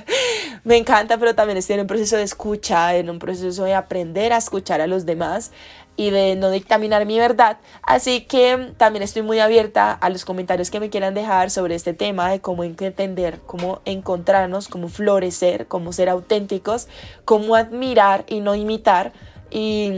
me 0.64 0.76
encanta, 0.76 1.18
pero 1.18 1.34
también 1.34 1.58
estoy 1.58 1.74
en 1.74 1.80
un 1.82 1.86
proceso 1.86 2.16
de 2.16 2.22
escucha, 2.22 2.94
en 2.94 3.10
un 3.10 3.18
proceso 3.18 3.64
de 3.64 3.74
aprender 3.74 4.32
a 4.32 4.36
escuchar 4.36 4.80
a 4.80 4.86
los 4.86 5.06
demás 5.06 5.50
y 5.96 6.10
de 6.10 6.36
no 6.36 6.50
dictaminar 6.50 7.04
mi 7.06 7.18
verdad. 7.18 7.58
Así 7.82 8.22
que 8.22 8.72
también 8.76 9.02
estoy 9.02 9.22
muy 9.22 9.38
abierta 9.40 9.92
a 9.92 10.08
los 10.08 10.24
comentarios 10.24 10.70
que 10.70 10.80
me 10.80 10.90
quieran 10.90 11.14
dejar 11.14 11.50
sobre 11.50 11.74
este 11.74 11.92
tema 11.92 12.30
de 12.30 12.40
cómo 12.40 12.64
entender, 12.64 13.40
cómo 13.46 13.80
encontrarnos, 13.84 14.68
cómo 14.68 14.88
florecer, 14.88 15.66
cómo 15.66 15.92
ser 15.92 16.08
auténticos, 16.08 16.88
cómo 17.24 17.54
admirar 17.56 18.24
y 18.28 18.40
no 18.40 18.54
imitar. 18.54 19.12
Y 19.50 19.90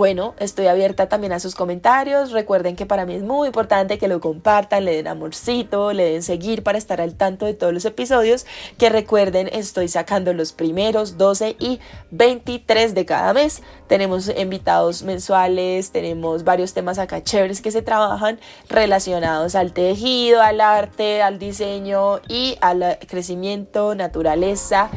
bueno, 0.00 0.34
estoy 0.38 0.66
abierta 0.66 1.10
también 1.10 1.34
a 1.34 1.40
sus 1.40 1.54
comentarios. 1.54 2.32
Recuerden 2.32 2.74
que 2.74 2.86
para 2.86 3.04
mí 3.04 3.16
es 3.16 3.22
muy 3.22 3.48
importante 3.48 3.98
que 3.98 4.08
lo 4.08 4.18
compartan, 4.18 4.86
le 4.86 4.96
den 4.96 5.06
amorcito, 5.06 5.92
le 5.92 6.12
den 6.12 6.22
seguir 6.22 6.62
para 6.62 6.78
estar 6.78 7.02
al 7.02 7.16
tanto 7.16 7.44
de 7.44 7.52
todos 7.52 7.74
los 7.74 7.84
episodios. 7.84 8.46
Que 8.78 8.88
recuerden, 8.88 9.50
estoy 9.52 9.88
sacando 9.88 10.32
los 10.32 10.54
primeros 10.54 11.18
12 11.18 11.54
y 11.58 11.80
23 12.12 12.94
de 12.94 13.04
cada 13.04 13.34
mes. 13.34 13.62
Tenemos 13.88 14.32
invitados 14.34 15.02
mensuales, 15.02 15.90
tenemos 15.90 16.44
varios 16.44 16.72
temas 16.72 16.98
acá 16.98 17.22
chéveres 17.22 17.60
que 17.60 17.70
se 17.70 17.82
trabajan 17.82 18.40
relacionados 18.70 19.54
al 19.54 19.74
tejido, 19.74 20.40
al 20.40 20.62
arte, 20.62 21.20
al 21.20 21.38
diseño 21.38 22.20
y 22.26 22.56
al 22.62 22.98
crecimiento, 23.06 23.94
naturaleza. 23.94 24.88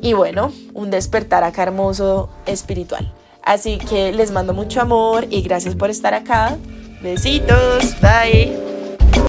Y 0.00 0.14
bueno, 0.14 0.50
un 0.72 0.90
despertar 0.90 1.44
acá 1.44 1.64
hermoso 1.64 2.30
espiritual. 2.46 3.12
Así 3.44 3.78
que 3.78 4.12
les 4.12 4.30
mando 4.30 4.54
mucho 4.54 4.80
amor 4.80 5.26
y 5.30 5.42
gracias 5.42 5.74
por 5.74 5.90
estar 5.90 6.14
acá. 6.14 6.56
Besitos, 7.02 7.94
bye. 8.00 8.73